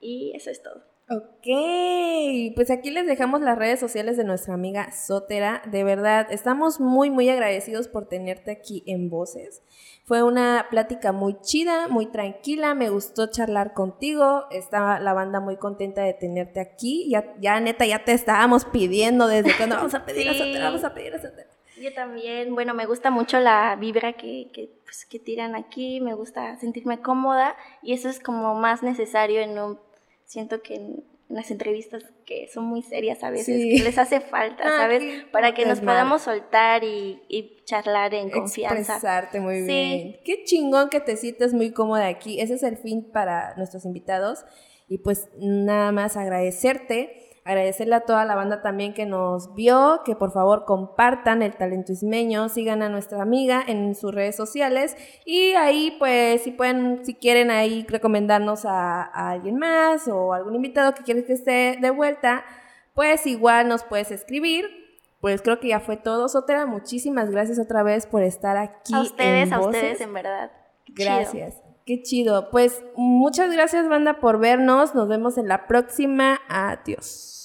Y 0.01 0.33
eso 0.35 0.51
es 0.51 0.63
todo. 0.63 0.92
Ok, 1.15 2.55
pues 2.55 2.71
aquí 2.71 2.91
les 2.91 3.07
dejamos 3.07 3.43
las 3.43 3.59
redes 3.59 3.79
sociales 3.79 4.17
de 4.17 4.25
nuestra 4.25 4.55
amiga 4.55 4.91
Sotera. 4.93 5.61
De 5.67 5.85
verdad, 5.85 6.27
estamos 6.31 6.81
muy, 6.81 7.11
muy 7.11 7.29
agradecidos 7.29 7.89
por 7.89 8.09
tenerte 8.09 8.51
aquí 8.51 8.83
en 8.87 9.11
Voces. 9.11 9.63
Fue 10.05 10.23
una 10.23 10.69
plática 10.71 11.13
muy 11.13 11.39
chida, 11.43 11.89
muy 11.89 12.07
tranquila, 12.07 12.75
me 12.75 12.89
gustó 12.89 13.27
charlar 13.27 13.75
contigo, 13.75 14.45
estaba 14.51 15.01
la 15.01 15.13
banda 15.13 15.41
muy 15.41 15.59
contenta 15.59 16.03
de 16.03 16.15
tenerte 16.15 16.61
aquí, 16.61 17.11
ya, 17.11 17.35
ya 17.41 17.61
neta, 17.61 17.85
ya 17.85 18.05
te 18.05 18.13
estábamos 18.13 18.65
pidiendo 18.65 19.27
desde 19.27 19.55
cuando 19.57 19.77
vamos 19.77 19.95
a 19.95 20.05
pedir 20.07 20.31
a 20.31 20.35
Sotera, 20.35 20.65
vamos 20.65 20.85
a 20.85 20.95
pedir 20.95 21.15
a 21.15 21.21
Sotera. 21.21 21.51
Yo 21.79 21.93
también, 21.93 22.55
bueno, 22.55 22.73
me 22.73 22.87
gusta 22.87 23.11
mucho 23.11 23.39
la 23.39 23.77
vibra 23.77 24.15
que, 24.15 24.51
que, 24.53 24.71
pues, 24.85 25.05
que 25.05 25.19
tiran 25.19 25.57
aquí, 25.57 26.01
me 26.01 26.15
gusta 26.15 26.57
sentirme 26.57 27.03
cómoda 27.03 27.55
y 27.83 27.93
eso 27.93 28.09
es 28.09 28.19
como 28.19 28.55
más 28.55 28.83
necesario 28.83 29.41
en 29.41 29.59
un 29.59 29.92
siento 30.33 30.63
que 30.63 30.77
en 30.77 31.05
las 31.29 31.51
entrevistas 31.51 32.05
que 32.25 32.49
son 32.49 32.65
muy 32.65 32.83
serias 32.83 33.23
a 33.23 33.31
veces, 33.31 33.57
que 33.57 33.85
les 33.85 33.99
hace 33.99 34.21
falta, 34.21 34.65
ah, 34.65 34.79
¿sabes? 34.79 35.25
Para 35.31 35.55
que 35.55 35.67
nos 35.67 35.81
podamos 35.81 36.23
soltar 36.23 36.85
y, 36.85 37.63
charlar 37.65 38.13
en 38.15 38.31
confianza. 38.31 38.77
Expresarte 38.77 39.41
muy 39.41 39.63
bien. 39.63 40.17
Qué 40.25 40.45
chingón 40.45 40.89
que 40.89 41.01
te 41.01 41.17
sientes 41.17 41.55
muy 41.55 41.71
cómoda 41.71 42.09
aquí. 42.09 42.41
Ese 42.41 42.55
es 42.55 42.63
el 42.63 42.77
fin 42.77 43.11
para 43.13 43.55
nuestros 43.57 43.85
invitados. 43.85 44.45
Y 44.89 44.99
pues 44.99 45.29
nada 45.39 45.93
más 45.93 46.17
agradecerte 46.17 47.22
Agradecerle 47.45 47.97
a 47.97 48.01
toda 48.01 48.25
la 48.25 48.37
banda 48.37 48.63
también 48.63 48.95
que 48.95 49.05
nos 49.05 49.53
vio, 49.55 50.03
que 50.05 50.15
por 50.15 50.33
favor 50.33 50.65
compartan 50.65 51.43
el 51.43 51.57
talento 51.57 51.91
ismeño, 51.91 52.49
sigan 52.49 52.83
a 52.83 52.89
nuestra 52.89 53.21
amiga 53.21 53.65
en 53.67 53.97
sus 53.97 54.15
redes 54.15 54.37
sociales 54.37 54.97
y 55.25 55.55
ahí 55.55 55.97
pues 55.99 56.43
si 56.43 56.53
pueden, 56.53 57.05
si 57.05 57.15
quieren 57.15 57.51
ahí 57.51 57.85
recomendarnos 57.89 58.65
a, 58.65 59.03
alguien 59.03 59.57
más 59.57 60.07
o 60.07 60.35
algún 60.35 60.55
invitado 60.55 60.95
que 60.95 61.03
quieres 61.03 61.25
que 61.25 61.33
esté 61.33 61.79
de 61.81 61.91
vuelta, 61.91 62.45
pues 62.95 63.27
igual 63.27 63.67
nos 63.67 63.83
puedes 63.83 64.13
escribir. 64.13 64.67
Pues 65.21 65.43
creo 65.43 65.59
que 65.59 65.69
ya 65.69 65.81
fue 65.81 65.97
todo, 65.97 66.29
Sotera. 66.29 66.67
Muchísimas 66.67 67.31
gracias 67.31 67.59
otra 67.59 67.83
vez 67.83 68.07
por 68.07 68.23
estar 68.23 68.57
aquí. 68.57 68.95
A 68.95 69.01
ustedes, 69.01 69.53
a 69.53 69.61
ustedes, 69.61 70.01
en 70.01 70.13
verdad. 70.13 70.51
gracias. 70.89 71.61
Qué 71.85 72.03
chido. 72.03 72.51
Pues 72.51 72.83
muchas 72.97 73.53
gracias, 73.53 73.89
banda, 73.89 74.21
por 74.21 74.39
vernos. 74.39 74.95
Nos 74.95 75.09
vemos 75.09 75.37
en 75.39 75.49
la 75.49 75.67
próxima. 75.67 76.41
Adiós. 76.49 77.42